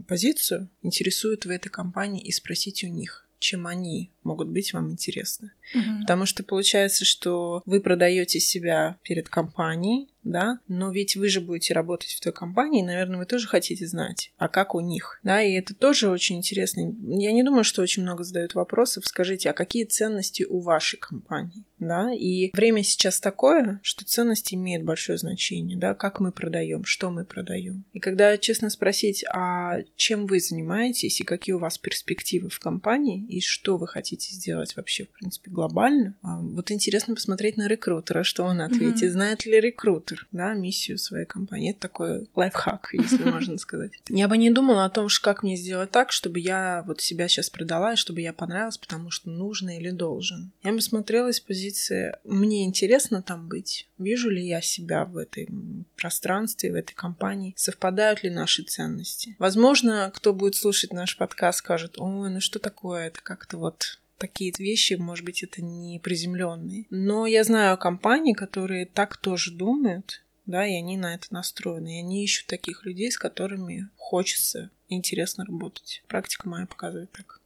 позицию 0.10 0.70
интересует 0.82 1.46
в 1.46 1.50
этой 1.50 1.70
компании 1.70 2.22
и 2.22 2.32
спросить 2.32 2.84
у 2.84 2.88
них, 2.88 3.30
чем 3.38 3.68
они 3.68 4.12
могут 4.24 4.50
быть 4.50 4.74
вам 4.74 4.92
интересны. 4.92 5.51
Угу. 5.74 6.01
Потому 6.01 6.25
что 6.25 6.44
получается, 6.44 7.06
что 7.06 7.62
вы 7.66 7.80
продаете 7.80 8.39
себя 8.39 8.98
перед 9.04 9.30
компанией, 9.30 10.10
да, 10.29 10.59
но 10.67 10.91
ведь 10.91 11.15
вы 11.15 11.27
же 11.29 11.41
будете 11.41 11.74
работать 11.74 12.12
в 12.12 12.21
той 12.21 12.31
компании, 12.31 12.81
и, 12.81 12.86
наверное, 12.86 13.17
вы 13.19 13.25
тоже 13.25 13.48
хотите 13.48 13.88
знать, 13.88 14.31
а 14.38 14.48
как 14.48 14.75
у 14.75 14.79
них, 14.79 15.19
да, 15.24 15.41
и 15.41 15.53
это 15.53 15.74
тоже 15.74 16.09
очень 16.09 16.38
интересно. 16.38 16.81
Я 16.81 17.31
не 17.31 17.43
думаю, 17.43 17.63
что 17.63 17.81
очень 17.81 18.03
много 18.03 18.24
задают 18.24 18.53
вопросов. 18.53 19.05
Скажите, 19.05 19.50
а 19.50 19.53
какие 19.53 19.86
ценности 19.86 20.43
у 20.43 20.59
вашей 20.59 20.98
компании, 20.98 21.63
да, 21.79 22.13
и 22.13 22.51
время 22.55 22.83
сейчас 22.83 23.19
такое, 23.19 23.79
что 23.83 24.05
ценности 24.05 24.55
имеют 24.55 24.83
большое 24.83 25.17
значение, 25.17 25.77
да, 25.77 25.93
как 25.93 26.19
мы 26.19 26.31
продаем, 26.31 26.83
что 26.83 27.09
мы 27.09 27.25
продаем. 27.25 27.86
И 27.93 28.00
когда 28.00 28.38
честно 28.38 28.69
спросить, 28.69 29.25
а 29.31 29.79
чем 29.95 30.27
вы 30.27 30.39
занимаетесь 30.39 31.19
и 31.19 31.24
какие 31.24 31.53
у 31.53 31.59
вас 31.59 31.77
перспективы 31.77 32.50
в 32.50 32.59
компании 32.59 33.25
и 33.27 33.41
что 33.41 33.77
вы 33.77 33.88
хотите 33.88 34.33
сделать 34.33 34.75
вообще, 34.75 35.05
в 35.05 35.09
принципе, 35.09 35.50
глобально, 35.50 36.15
а, 36.21 36.39
вот 36.39 36.71
интересно 36.71 37.15
посмотреть 37.15 37.57
на 37.57 37.67
рекрутера, 37.67 38.24
что 38.24 38.43
он 38.43 38.62
ответит, 38.62 39.03
mm-hmm. 39.03 39.12
знает 39.12 39.45
ли 39.45 39.59
рекрутер, 39.59 40.18
да, 40.31 40.53
миссию 40.53 40.97
своей 40.97 41.25
компании. 41.25 41.71
Это 41.71 41.81
такой 41.81 42.27
лайфхак, 42.35 42.89
если 42.93 43.23
можно 43.29 43.57
сказать. 43.57 43.91
Я 44.09 44.27
бы 44.27 44.38
не 44.38 44.49
думала 44.49 44.85
о 44.85 44.89
том, 44.89 45.07
как 45.21 45.43
мне 45.43 45.55
сделать 45.55 45.91
так, 45.91 46.11
чтобы 46.11 46.39
я 46.39 46.83
вот 46.88 47.01
себя 47.01 47.27
сейчас 47.27 47.49
продала, 47.49 47.93
и 47.93 47.97
чтобы 47.97 48.21
я 48.21 48.33
понравилась, 48.33 48.77
потому 48.77 49.11
что 49.11 49.29
нужно 49.29 49.77
или 49.77 49.91
должен. 49.91 50.51
Я 50.63 50.71
бы 50.71 50.81
смотрела 50.81 51.29
из 51.29 51.39
позиции, 51.39 52.15
мне 52.23 52.65
интересно 52.65 53.21
там 53.21 53.47
быть, 53.47 53.88
вижу 53.97 54.29
ли 54.29 54.45
я 54.45 54.62
себя 54.62 55.05
в 55.05 55.17
этой 55.17 55.47
пространстве, 55.95 56.71
в 56.71 56.75
этой 56.75 56.93
компании, 56.93 57.53
совпадают 57.58 58.23
ли 58.23 58.29
наши 58.29 58.63
ценности. 58.63 59.36
Возможно, 59.39 60.12
кто 60.13 60.34
будет 60.34 60.55
слушать 60.55 60.93
наш 60.93 61.17
подкаст, 61.17 61.60
скажет, 61.60 61.95
ой, 61.97 62.29
ну 62.29 62.39
что 62.39 62.60
такое, 62.60 63.08
это 63.08 63.21
как-то 63.21 63.58
вот 63.58 63.98
такие 64.19 64.53
вещи, 64.58 64.93
может 64.93 65.25
быть, 65.25 65.41
это 65.41 65.63
не 65.63 65.99
приземленные. 65.99 66.86
Но 66.89 67.25
я 67.25 67.43
знаю 67.43 67.77
компании, 67.77 68.34
которые 68.34 68.86
так 68.86 69.17
тоже 69.17 69.51
думают, 69.51 70.23
да, 70.45 70.67
и 70.67 70.75
они 70.75 70.97
на 70.97 71.15
это 71.15 71.27
настроены. 71.32 71.97
И 71.97 71.99
они 71.99 72.23
ищут 72.23 72.47
таких 72.47 72.86
людей, 72.86 73.12
с 73.12 73.17
которыми 73.17 73.89
хочется 73.95 74.69
интересно 74.89 75.45
работать. 75.45 76.03
Практика 76.08 76.47
моя 76.47 76.65
показывает 76.65 77.12
так. 77.12 77.39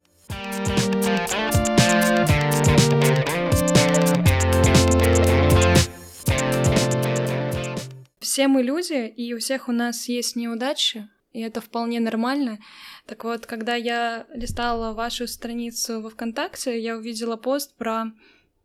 Все 8.19 8.47
мы 8.47 8.63
люди, 8.63 9.07
и 9.07 9.33
у 9.33 9.39
всех 9.39 9.67
у 9.67 9.71
нас 9.73 10.07
есть 10.07 10.35
неудачи, 10.35 11.07
и 11.33 11.41
это 11.41 11.61
вполне 11.61 11.99
нормально. 11.99 12.59
Так 13.05 13.23
вот, 13.23 13.45
когда 13.45 13.75
я 13.75 14.25
листала 14.33 14.93
вашу 14.93 15.27
страницу 15.27 16.01
во 16.01 16.09
ВКонтакте, 16.09 16.79
я 16.79 16.95
увидела 16.95 17.35
пост 17.35 17.75
про 17.75 18.05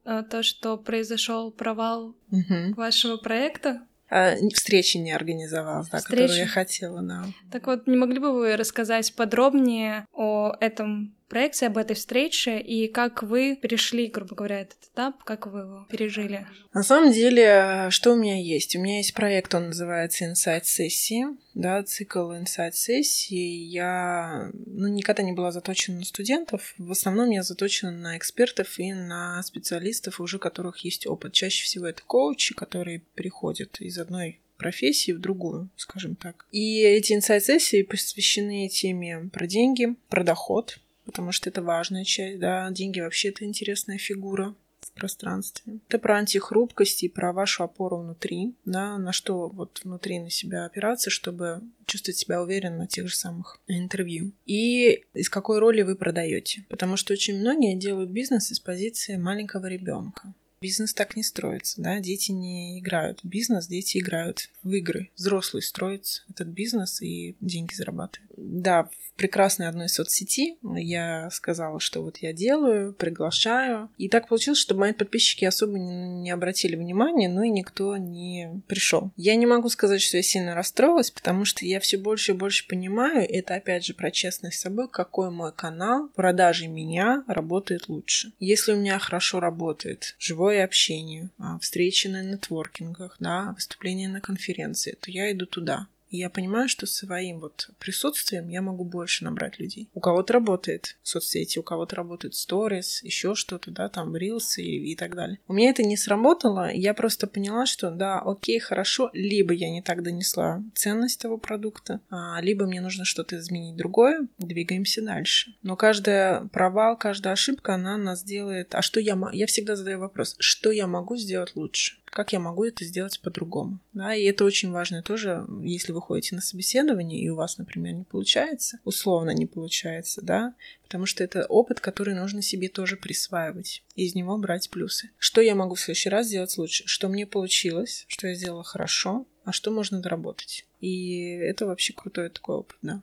э, 0.05 0.23
то, 0.31 0.43
что 0.43 0.77
произошел 0.77 1.51
провал 1.51 2.15
угу. 2.31 2.75
вашего 2.77 3.17
проекта. 3.17 3.83
А, 4.11 4.35
встречи 4.55 4.97
не 4.97 5.13
организовала, 5.13 5.85
да, 5.91 5.99
Встречи. 5.99 6.23
которую 6.23 6.39
я 6.39 6.47
хотела, 6.47 7.03
да. 7.03 7.25
Так 7.51 7.67
вот, 7.67 7.87
не 7.87 7.97
могли 7.97 8.19
бы 8.19 8.33
вы 8.33 8.57
рассказать 8.57 9.15
подробнее 9.15 10.07
о 10.13 10.55
этом 10.61 11.15
проекции, 11.29 11.67
об 11.67 11.79
этой 11.79 11.95
встрече 11.95 12.59
и 12.59 12.89
как 12.89 13.23
вы 13.23 13.57
перешли, 13.57 14.07
грубо 14.09 14.35
говоря, 14.35 14.61
этот 14.61 14.79
этап, 14.93 15.23
как 15.25 15.47
вы 15.47 15.61
его 15.61 15.87
пережили? 15.91 16.47
На 16.73 16.83
самом 16.83 17.13
деле, 17.13 17.89
что 17.91 18.13
у 18.13 18.17
меня 18.17 18.41
есть? 18.41 18.77
У 18.77 18.81
меня 18.81 18.99
есть 18.99 19.15
проект, 19.15 19.55
он 19.55 19.67
называется 19.67 20.25
Insight 20.25 20.65
сессии, 20.65 21.27
да, 21.55 21.83
цикл 21.83 22.33
Insight 22.33 22.73
сессии. 22.73 23.65
Я 23.65 24.51
ну, 24.67 24.89
никогда 24.89 25.23
не 25.23 25.33
была 25.33 25.53
заточена 25.53 25.99
на 25.99 26.05
студентов, 26.05 26.75
в 26.79 26.91
основном 26.91 27.31
я 27.31 27.43
заточена 27.43 27.93
на 27.93 28.17
экспертов 28.17 28.79
и 28.79 28.93
на 28.93 29.43
специалистов, 29.43 30.21
уже 30.21 30.39
которых 30.39 30.79
есть 30.79 31.07
опыт. 31.07 31.33
Чаще 31.33 31.65
всего 31.65 31.87
это 31.87 32.03
коучи, 32.07 32.55
которые 32.55 33.03
переходят 33.15 33.81
из 33.81 33.99
одной 33.99 34.41
профессии 34.59 35.13
в 35.13 35.21
другую, 35.21 35.71
скажем 35.77 36.17
так. 36.17 36.47
И 36.51 36.81
эти 36.83 37.13
инсайт-сессии 37.15 37.83
посвящены 37.83 38.69
теме 38.69 39.31
про 39.33 39.47
деньги, 39.47 39.95
про 40.09 40.25
доход, 40.25 40.79
потому 41.09 41.33
что 41.33 41.49
это 41.49 41.63
важная 41.63 42.05
часть, 42.05 42.39
да, 42.39 42.71
деньги 42.71 43.01
вообще 43.01 43.31
это 43.31 43.47
интересная 43.47 43.97
фигура 43.97 44.55
в 44.83 44.93
пространстве. 44.93 45.79
Это 45.89 45.99
про 45.99 46.19
антихрупкость 46.19 47.03
и 47.03 47.09
про 47.09 47.33
вашу 47.33 47.65
опору 47.65 47.97
внутри, 47.97 48.55
да, 48.67 48.99
на 48.99 49.13
что 49.13 49.49
вот 49.49 49.81
внутри 49.85 50.19
на 50.19 50.29
себя 50.29 50.67
опираться, 50.67 51.09
чтобы 51.09 51.63
чувствовать 51.87 52.19
себя 52.19 52.43
уверенно 52.43 52.81
на 52.81 52.87
тех 52.87 53.09
же 53.09 53.17
самых 53.17 53.59
интервью. 53.69 54.33
И 54.45 55.05
из 55.15 55.31
какой 55.31 55.61
роли 55.61 55.81
вы 55.81 55.97
продаете. 55.97 56.67
Потому 56.69 56.99
что 56.99 57.15
очень 57.15 57.41
многие 57.41 57.75
делают 57.75 58.11
бизнес 58.11 58.51
из 58.53 58.61
позиции 58.61 59.17
маленького 59.17 59.65
ребенка. 59.65 60.35
Бизнес 60.61 60.95
так 60.95 61.17
не 61.17 61.23
строится, 61.23 61.81
да, 61.81 62.01
дети 62.01 62.33
не 62.33 62.81
играют 62.81 63.21
в 63.23 63.29
бизнес, 63.29 63.67
дети 63.67 63.99
играют 63.99 64.51
в 64.63 64.73
игры. 64.73 65.11
Взрослый 65.17 65.63
строит 65.63 66.25
этот 66.29 66.49
бизнес 66.49 67.01
и 67.01 67.37
деньги 67.41 67.75
зарабатывает. 67.75 68.31
Да, 68.37 68.85
в 68.85 69.13
прекрасной 69.19 69.69
одной 69.69 69.89
соцсети 69.89 70.59
я 70.63 71.29
сказала, 71.31 71.81
что 71.81 72.03
вот 72.03 72.19
я 72.19 72.33
делаю, 72.33 72.93
приглашаю. 72.93 73.91
И 73.99 74.09
так 74.09 74.29
получилось, 74.29 74.61
что 74.61 74.77
мои 74.77 74.93
подписчики 74.93 75.45
особо 75.45 75.79
не, 75.79 76.31
обратили 76.31 76.77
внимания, 76.77 77.29
но 77.29 77.43
и 77.43 77.51
никто 77.51 77.97
не 77.97 78.63
пришел. 78.69 79.11
Я 79.17 79.35
не 79.35 79.47
могу 79.47 79.69
сказать, 79.69 80.01
что 80.01 80.19
я 80.19 80.23
сильно 80.23 80.55
расстроилась, 80.55 81.11
потому 81.11 81.45
что 81.45 81.65
я 81.65 81.81
все 81.81 81.99
больше 81.99 82.33
и 82.33 82.37
больше 82.37 82.67
понимаю, 82.69 83.27
это 83.29 83.55
опять 83.55 83.85
же 83.85 83.95
про 83.95 84.11
честность 84.11 84.59
с 84.59 84.63
собой, 84.63 84.89
какой 84.89 85.31
мой 85.31 85.53
канал 85.53 86.09
продажи 86.15 86.69
меня 86.69 87.25
работает 87.27 87.89
лучше. 87.89 88.33
Если 88.39 88.73
у 88.73 88.77
меня 88.77 88.99
хорошо 88.99 89.41
работает 89.41 90.15
живой 90.19 90.48
живое 90.49 90.65
общение, 90.65 91.29
а, 91.39 91.59
встречи 91.59 92.09
на 92.09 92.23
нетворкингах, 92.23 93.17
да, 93.21 93.53
выступления 93.53 94.09
на 94.09 94.23
конференции, 94.23 94.97
то 94.99 95.11
я 95.11 95.31
иду 95.31 95.45
туда. 95.45 95.87
И 96.11 96.19
я 96.19 96.31
понимаю, 96.31 96.69
что 96.69 96.87
своим 96.87 97.41
вот 97.41 97.71
присутствием 97.79 98.49
я 98.49 98.63
могу 98.63 98.85
больше 98.85 99.25
набрать 99.25 99.59
людей. 99.59 99.89
У 99.95 100.01
кого-то 100.01 100.33
работает 100.35 100.97
соцсети, 101.03 101.59
у 101.59 101.63
кого-то 101.63 101.97
работает 101.97 102.35
сторис, 102.35 103.03
еще 103.03 103.35
что-то, 103.35 103.71
да, 103.71 103.89
там 103.89 104.17
рилсы 104.17 104.63
и, 104.63 104.93
и 104.93 104.97
так 104.97 105.15
далее. 105.15 105.39
У 105.49 105.53
меня 105.53 105.71
это 105.71 105.83
не 105.83 105.97
сработало, 105.97 106.71
я 106.73 106.95
просто 106.95 107.27
поняла, 107.27 107.67
что 107.67 107.91
да, 107.91 108.21
окей, 108.21 108.59
хорошо, 108.59 109.11
либо 109.13 109.53
я 109.53 109.71
не 109.71 109.83
так 109.83 110.03
донесла 110.03 110.63
ценность 110.75 111.21
того 111.21 111.39
продукта, 111.39 112.01
а, 112.11 112.41
либо 112.41 112.67
мне 112.67 112.81
нужно 112.81 113.05
что-то 113.05 113.37
изменить 113.37 113.77
другое, 113.77 114.27
двигаемся 114.39 115.03
дальше. 115.03 115.55
Но 115.63 115.77
каждая 115.77 116.47
провал, 116.49 116.97
каждая 116.97 117.35
ошибка, 117.35 117.75
она 117.75 117.97
нас 117.97 118.23
делает... 118.23 118.75
А 118.75 118.83
что 118.83 119.01
я... 119.01 119.19
Я 119.33 119.47
всегда 119.47 119.77
задаю 119.77 119.99
вопрос, 119.99 120.37
что 120.39 120.71
я 120.71 120.87
могу 120.87 121.17
сделать 121.17 121.55
лучше? 121.55 121.99
Как 122.19 122.33
я 122.33 122.41
могу 122.41 122.65
это 122.65 122.85
сделать 122.85 123.21
по-другому. 123.21 123.79
Да, 123.93 124.13
и 124.13 124.25
это 124.25 124.45
очень 124.45 124.73
важно 124.73 125.05
тоже, 125.05 125.47
если 125.63 125.93
вы 125.93 126.03
ходите 126.03 126.35
на 126.35 126.41
собеседование, 126.41 127.21
и 127.21 127.29
у 127.29 127.37
вас, 127.37 127.59
например, 127.59 127.95
не 127.95 128.03
получается, 128.03 128.81
условно 128.83 129.31
не 129.31 129.47
получается, 129.47 130.21
да, 130.21 130.57
потому 130.83 131.07
что 131.07 131.23
это 131.23 131.47
опыт, 131.47 131.79
который 131.79 132.17
нужно 132.17 132.43
себе 132.43 132.69
тоже 132.69 132.97
присваивать, 132.97 133.85
и 133.95 134.05
из 134.05 134.17
него 134.17 134.37
брать 134.37 134.69
плюсы. 134.69 135.11
Что 135.17 135.41
я 135.41 135.55
могу 135.55 135.77
в 135.77 135.81
следующий 135.81 136.09
раз 136.09 136.27
сделать 136.27 136.59
лучше? 136.59 136.83
Что 136.89 137.07
мне 137.07 137.25
получилось, 137.25 138.05
что 138.09 138.27
я 138.27 138.35
сделала 138.35 138.65
хорошо, 138.65 139.25
а 139.45 139.53
что 139.53 139.71
можно 139.71 140.01
доработать? 140.01 140.67
И 140.81 141.21
это 141.29 141.67
вообще 141.67 141.93
крутой 141.93 142.31
такой 142.31 142.57
опыт, 142.57 142.79
да. 142.83 143.01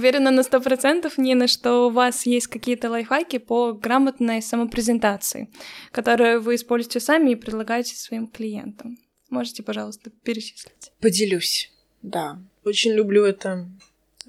Уверена 0.00 0.30
на 0.30 0.42
сто 0.42 0.62
процентов, 0.62 1.18
Нина, 1.18 1.46
что 1.46 1.88
у 1.88 1.90
вас 1.90 2.24
есть 2.24 2.46
какие-то 2.46 2.88
лайфхаки 2.88 3.36
по 3.36 3.74
грамотной 3.74 4.40
самопрезентации, 4.40 5.50
которые 5.92 6.38
вы 6.38 6.54
используете 6.54 7.00
сами 7.00 7.32
и 7.32 7.34
предлагаете 7.34 7.94
своим 7.94 8.26
клиентам. 8.26 8.96
Можете, 9.28 9.62
пожалуйста, 9.62 10.08
перечислить? 10.08 10.90
Поделюсь. 11.00 11.70
Да. 12.00 12.38
Очень 12.64 12.92
люблю 12.92 13.26
это, 13.26 13.68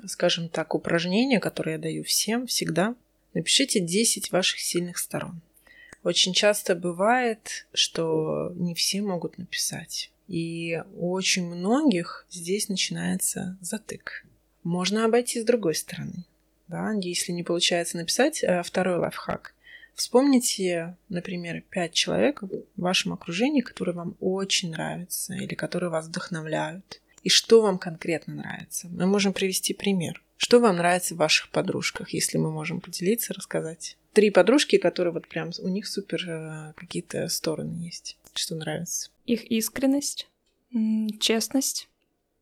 скажем 0.07 0.49
так, 0.49 0.75
упражнение, 0.75 1.39
которое 1.39 1.77
я 1.77 1.81
даю 1.81 2.03
всем 2.03 2.47
всегда. 2.47 2.93
Напишите 3.33 3.79
10 3.79 4.33
ваших 4.33 4.59
сильных 4.59 4.97
сторон. 4.97 5.39
Очень 6.03 6.33
часто 6.33 6.75
бывает, 6.75 7.65
что 7.73 8.51
не 8.55 8.75
все 8.75 9.01
могут 9.01 9.37
написать. 9.37 10.11
И 10.27 10.83
у 10.95 11.13
очень 11.13 11.45
многих 11.45 12.25
здесь 12.29 12.67
начинается 12.67 13.57
затык. 13.61 14.25
Можно 14.63 15.05
обойти 15.05 15.41
с 15.41 15.45
другой 15.45 15.75
стороны. 15.75 16.25
Да? 16.67 16.91
Если 16.93 17.31
не 17.31 17.43
получается 17.43 17.97
написать, 17.97 18.43
э, 18.43 18.63
второй 18.63 18.97
лайфхак. 18.97 19.53
Вспомните, 19.95 20.97
например, 21.09 21.63
пять 21.69 21.93
человек 21.93 22.41
в 22.41 22.63
вашем 22.77 23.13
окружении, 23.13 23.61
которые 23.61 23.95
вам 23.95 24.15
очень 24.19 24.71
нравятся 24.71 25.33
или 25.33 25.53
которые 25.53 25.89
вас 25.89 26.07
вдохновляют. 26.07 27.01
И 27.23 27.29
что 27.29 27.61
вам 27.61 27.77
конкретно 27.77 28.35
нравится? 28.35 28.87
Мы 28.89 29.05
можем 29.05 29.33
привести 29.33 29.73
пример. 29.73 30.23
Что 30.37 30.59
вам 30.59 30.77
нравится 30.77 31.13
в 31.13 31.19
ваших 31.19 31.49
подружках, 31.49 32.09
если 32.11 32.37
мы 32.37 32.51
можем 32.51 32.81
поделиться, 32.81 33.33
рассказать? 33.33 33.97
Три 34.13 34.31
подружки, 34.31 34.77
которые 34.77 35.13
вот 35.13 35.27
прям 35.27 35.51
у 35.59 35.67
них 35.67 35.87
супер 35.87 36.27
э, 36.27 36.73
какие-то 36.75 37.27
стороны 37.27 37.77
есть. 37.83 38.17
Что 38.33 38.55
нравится? 38.55 39.11
Их 39.25 39.43
искренность, 39.51 40.27
честность, 41.19 41.89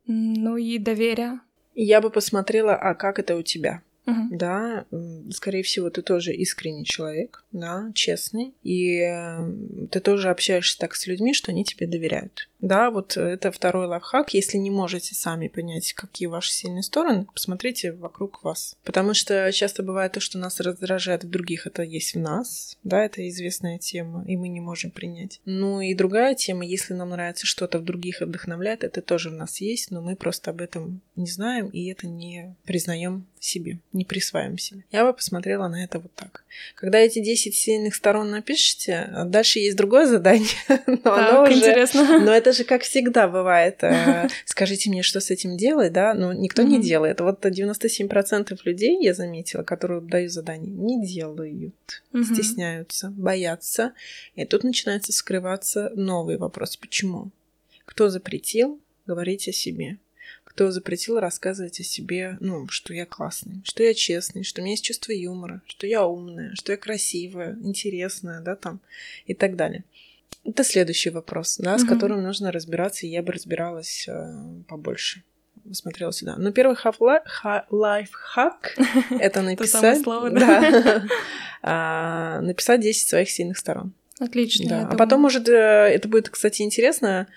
ну 0.06 0.56
и 0.56 0.78
доверие 0.78 1.42
я 1.84 2.02
бы 2.02 2.10
посмотрела, 2.10 2.76
а 2.76 2.96
как 2.96 3.20
это 3.20 3.36
у 3.36 3.42
тебя? 3.42 3.82
Uh-huh. 4.06 4.28
Да, 4.32 4.86
скорее 5.32 5.62
всего, 5.64 5.90
ты 5.90 6.02
тоже 6.02 6.34
искренний 6.34 6.86
человек, 6.86 7.44
да, 7.52 7.92
честный, 7.94 8.54
и 8.64 9.08
ты 9.92 10.00
тоже 10.00 10.30
общаешься 10.30 10.80
так 10.80 10.96
с 10.96 11.06
людьми, 11.06 11.34
что 11.34 11.52
они 11.52 11.64
тебе 11.64 11.86
доверяют. 11.86 12.49
Да, 12.60 12.92
вот 12.92 13.18
это 13.18 13.52
второй 13.52 13.88
лайфхак. 13.88 14.34
Если 14.34 14.58
не 14.58 14.70
можете 14.70 15.16
сами 15.16 15.48
понять, 15.48 15.94
какие 15.94 16.28
ваши 16.28 16.52
сильные 16.52 16.84
стороны, 16.84 17.26
посмотрите 17.34 17.94
вокруг 17.94 18.44
вас. 18.44 18.76
Потому 18.84 19.14
что 19.14 19.52
часто 19.52 19.84
бывает 19.84 20.14
то, 20.14 20.20
что 20.20 20.38
нас 20.38 20.60
раздражает 20.60 21.24
в 21.24 21.30
других, 21.30 21.68
это 21.68 21.84
есть 21.84 22.16
в 22.16 22.20
нас. 22.20 22.78
Да, 22.84 23.04
это 23.04 23.28
известная 23.30 23.78
тема, 23.78 24.26
и 24.28 24.36
мы 24.36 24.50
не 24.50 24.60
можем 24.60 24.92
принять. 24.92 25.42
Ну 25.46 25.82
и 25.82 25.94
другая 25.94 26.36
тема, 26.36 26.66
если 26.66 26.94
нам 26.94 27.10
нравится 27.10 27.46
что-то 27.46 27.80
в 27.80 27.84
других 27.84 28.22
вдохновляет, 28.22 28.84
это 28.84 29.02
тоже 29.02 29.30
в 29.30 29.34
нас 29.34 29.62
есть, 29.62 29.92
но 29.92 30.02
мы 30.02 30.16
просто 30.16 30.52
об 30.52 30.62
этом 30.62 31.02
не 31.16 31.28
знаем 31.28 31.68
и 31.68 31.90
это 31.90 32.08
не 32.08 32.56
признаем 32.66 33.26
себе, 33.40 33.80
не 33.94 34.06
присваиваем 34.06 34.58
себе. 34.58 34.84
Я 34.92 35.06
бы 35.06 35.14
посмотрела 35.14 35.68
на 35.68 35.84
это 35.84 36.00
вот 36.00 36.14
так. 36.14 36.44
Когда 36.76 37.00
эти 37.00 37.20
10 37.20 37.56
сильных 37.56 37.96
сторон 37.96 38.32
напишите, 38.32 39.10
дальше 39.26 39.60
есть 39.60 39.78
другое 39.78 40.06
задание, 40.08 40.50
но 40.88 40.98
так, 40.98 41.32
оно 41.32 41.44
уже... 41.44 41.54
интересно. 41.54 42.20
Но 42.20 42.34
это 42.34 42.49
это 42.50 42.58
же 42.58 42.64
как 42.64 42.82
всегда 42.82 43.28
бывает. 43.28 43.84
Э, 43.84 44.28
скажите 44.46 44.90
мне, 44.90 45.04
что 45.04 45.20
с 45.20 45.30
этим 45.30 45.56
делать, 45.56 45.94
да? 45.94 46.14
Но 46.14 46.34
ну, 46.34 46.40
никто 46.40 46.64
не 46.64 46.82
делает. 46.82 47.22
Вот 47.22 47.46
97% 47.46 48.58
людей, 48.66 48.98
я 49.02 49.14
заметила, 49.14 49.64
которые 49.64 50.02
дают 50.02 50.32
задание, 50.32 50.72
не 50.72 51.06
делают, 51.06 52.04
стесняются, 52.12 53.10
боятся. 53.12 53.94
И 54.36 54.46
тут 54.46 54.64
начинается 54.64 55.14
скрываться 55.14 55.92
новый 55.96 56.38
вопрос. 56.38 56.76
Почему? 56.78 57.32
Кто 57.86 58.10
запретил 58.10 58.80
говорить 59.06 59.48
о 59.48 59.52
себе? 59.52 59.98
кто 60.44 60.72
запретил 60.72 61.20
рассказывать 61.20 61.80
о 61.80 61.84
себе, 61.84 62.36
ну, 62.42 62.68
что 62.68 62.94
я 62.94 63.06
классный, 63.06 63.62
что 63.64 63.82
я 63.84 63.94
честный, 63.94 64.44
что 64.44 64.60
у 64.60 64.64
меня 64.64 64.74
есть 64.74 64.84
чувство 64.84 65.14
юмора, 65.14 65.62
что 65.68 65.88
я 65.88 66.06
умная, 66.06 66.54
что 66.56 66.74
я 66.74 66.78
красивая, 66.78 67.56
интересная, 67.64 68.42
да, 68.42 68.56
там, 68.56 68.82
и 69.26 69.34
так 69.34 69.56
далее. 69.56 69.86
Это 70.44 70.64
следующий 70.64 71.10
вопрос, 71.10 71.58
да, 71.58 71.74
угу. 71.76 71.80
с 71.80 71.86
которым 71.86 72.24
нужно 72.24 72.52
разбираться, 72.52 73.06
и 73.06 73.10
я 73.10 73.22
бы 73.22 73.34
разбиралась 73.34 74.08
э, 74.08 74.64
побольше. 74.68 75.24
Смотрела 75.72 76.12
сюда. 76.12 76.36
Ну, 76.38 76.52
первый 76.52 76.76
лайфхак— 77.70 78.76
это 79.20 79.42
написать... 79.44 80.04
да, 80.04 81.04
а, 81.62 82.42
написать 82.42 82.82
10 82.82 83.08
своих 83.08 83.30
сильных 83.30 83.58
сторон. 83.58 83.94
Отлично. 84.20 84.70
Да. 84.70 84.90
А 84.92 84.96
потом, 84.96 85.22
может, 85.22 85.48
э, 85.48 85.54
это 85.54 86.08
будет, 86.08 86.30
кстати, 86.30 86.62
интересно, 86.62 87.28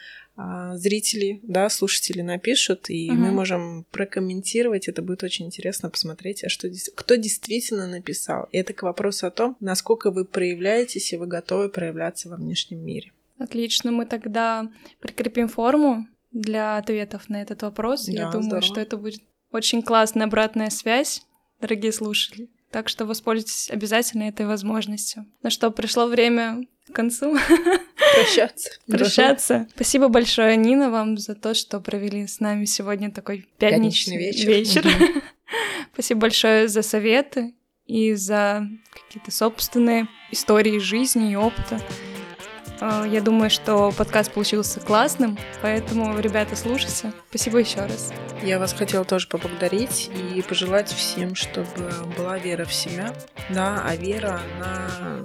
зрители, 0.76 1.40
да, 1.42 1.68
слушатели 1.68 2.22
напишут, 2.22 2.88
и 2.88 3.10
угу. 3.10 3.18
мы 3.18 3.30
можем 3.30 3.84
прокомментировать. 3.90 4.88
Это 4.88 5.02
будет 5.02 5.22
очень 5.22 5.46
интересно 5.46 5.90
посмотреть, 5.90 6.44
а 6.44 6.48
что 6.48 6.68
кто 6.94 7.14
действительно 7.16 7.86
написал. 7.86 8.48
И 8.52 8.58
это 8.58 8.72
к 8.72 8.82
вопросу 8.82 9.26
о 9.26 9.30
том, 9.30 9.56
насколько 9.60 10.10
вы 10.10 10.24
проявляетесь 10.24 11.12
и 11.12 11.16
вы 11.16 11.26
готовы 11.26 11.68
проявляться 11.68 12.28
во 12.28 12.36
внешнем 12.36 12.84
мире. 12.84 13.12
Отлично, 13.38 13.90
мы 13.90 14.06
тогда 14.06 14.70
прикрепим 15.00 15.48
форму 15.48 16.06
для 16.30 16.78
ответов 16.78 17.28
на 17.28 17.42
этот 17.42 17.62
вопрос. 17.62 18.06
Да, 18.06 18.12
Я 18.12 18.30
думаю, 18.30 18.42
здорово. 18.44 18.62
что 18.62 18.80
это 18.80 18.96
будет 18.96 19.20
очень 19.50 19.82
классная 19.82 20.26
обратная 20.26 20.70
связь, 20.70 21.22
дорогие 21.60 21.92
слушатели. 21.92 22.48
Так 22.70 22.88
что 22.88 23.04
воспользуйтесь 23.04 23.70
обязательно 23.70 24.24
этой 24.24 24.46
возможностью. 24.46 25.26
На 25.42 25.50
что 25.50 25.70
пришло 25.70 26.06
время 26.06 26.66
к 26.88 26.92
концу. 26.94 27.36
Прощаться. 28.14 28.70
Прощаться. 28.86 29.66
Спасибо 29.74 30.08
большое, 30.08 30.56
Нина, 30.56 30.90
вам 30.90 31.18
за 31.18 31.34
то, 31.34 31.54
что 31.54 31.80
провели 31.80 32.26
с 32.26 32.40
нами 32.40 32.64
сегодня 32.64 33.10
такой 33.10 33.48
пятничный, 33.58 34.16
вечер. 34.16 34.48
вечер. 34.48 34.84
Спасибо 35.92 36.20
большое 36.20 36.68
за 36.68 36.82
советы 36.82 37.54
и 37.86 38.14
за 38.14 38.66
какие-то 38.92 39.30
собственные 39.30 40.08
истории 40.30 40.78
жизни 40.78 41.32
и 41.32 41.36
опыта. 41.36 41.80
А, 42.80 43.06
я 43.06 43.20
думаю, 43.20 43.48
что 43.48 43.92
подкаст 43.92 44.32
получился 44.32 44.80
классным, 44.80 45.38
поэтому, 45.60 46.18
ребята, 46.18 46.56
слушайте. 46.56 47.12
Спасибо 47.28 47.58
еще 47.58 47.80
раз. 47.80 48.12
Я 48.42 48.58
вас 48.58 48.72
хотела 48.72 49.04
тоже 49.04 49.28
поблагодарить 49.28 50.10
и 50.34 50.42
пожелать 50.42 50.88
всем, 50.90 51.36
чтобы 51.36 51.90
была 52.16 52.38
вера 52.38 52.64
в 52.64 52.74
себя, 52.74 53.14
да, 53.50 53.82
а 53.86 53.94
вера, 53.94 54.40
она 54.56 55.20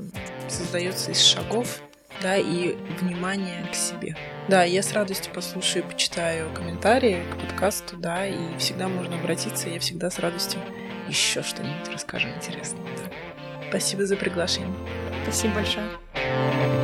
создается 0.48 1.12
из 1.12 1.22
шагов, 1.24 1.82
да, 2.22 2.38
и 2.38 2.76
внимания 3.00 3.66
к 3.72 3.76
себе. 3.76 4.16
Да, 4.48 4.64
я 4.64 4.82
с 4.82 4.94
радостью 4.94 5.34
послушаю 5.34 5.84
и 5.84 5.88
почитаю 5.88 6.52
комментарии 6.54 7.24
к 7.32 7.38
подкасту, 7.38 7.98
да, 7.98 8.26
и 8.26 8.58
всегда 8.58 8.88
можно 8.88 9.16
обратиться, 9.20 9.70
я 9.70 9.80
всегда 9.80 10.10
с 10.10 10.20
радостью 10.20 10.60
еще 11.08 11.44
что-нибудь 11.44 11.90
расскажу 11.94 12.28
интересное. 12.30 12.82
Да. 12.84 13.68
Спасибо 13.70 14.06
за 14.06 14.16
приглашение. 14.16 14.74
Спасибо 15.24 15.56
большое. 15.56 16.77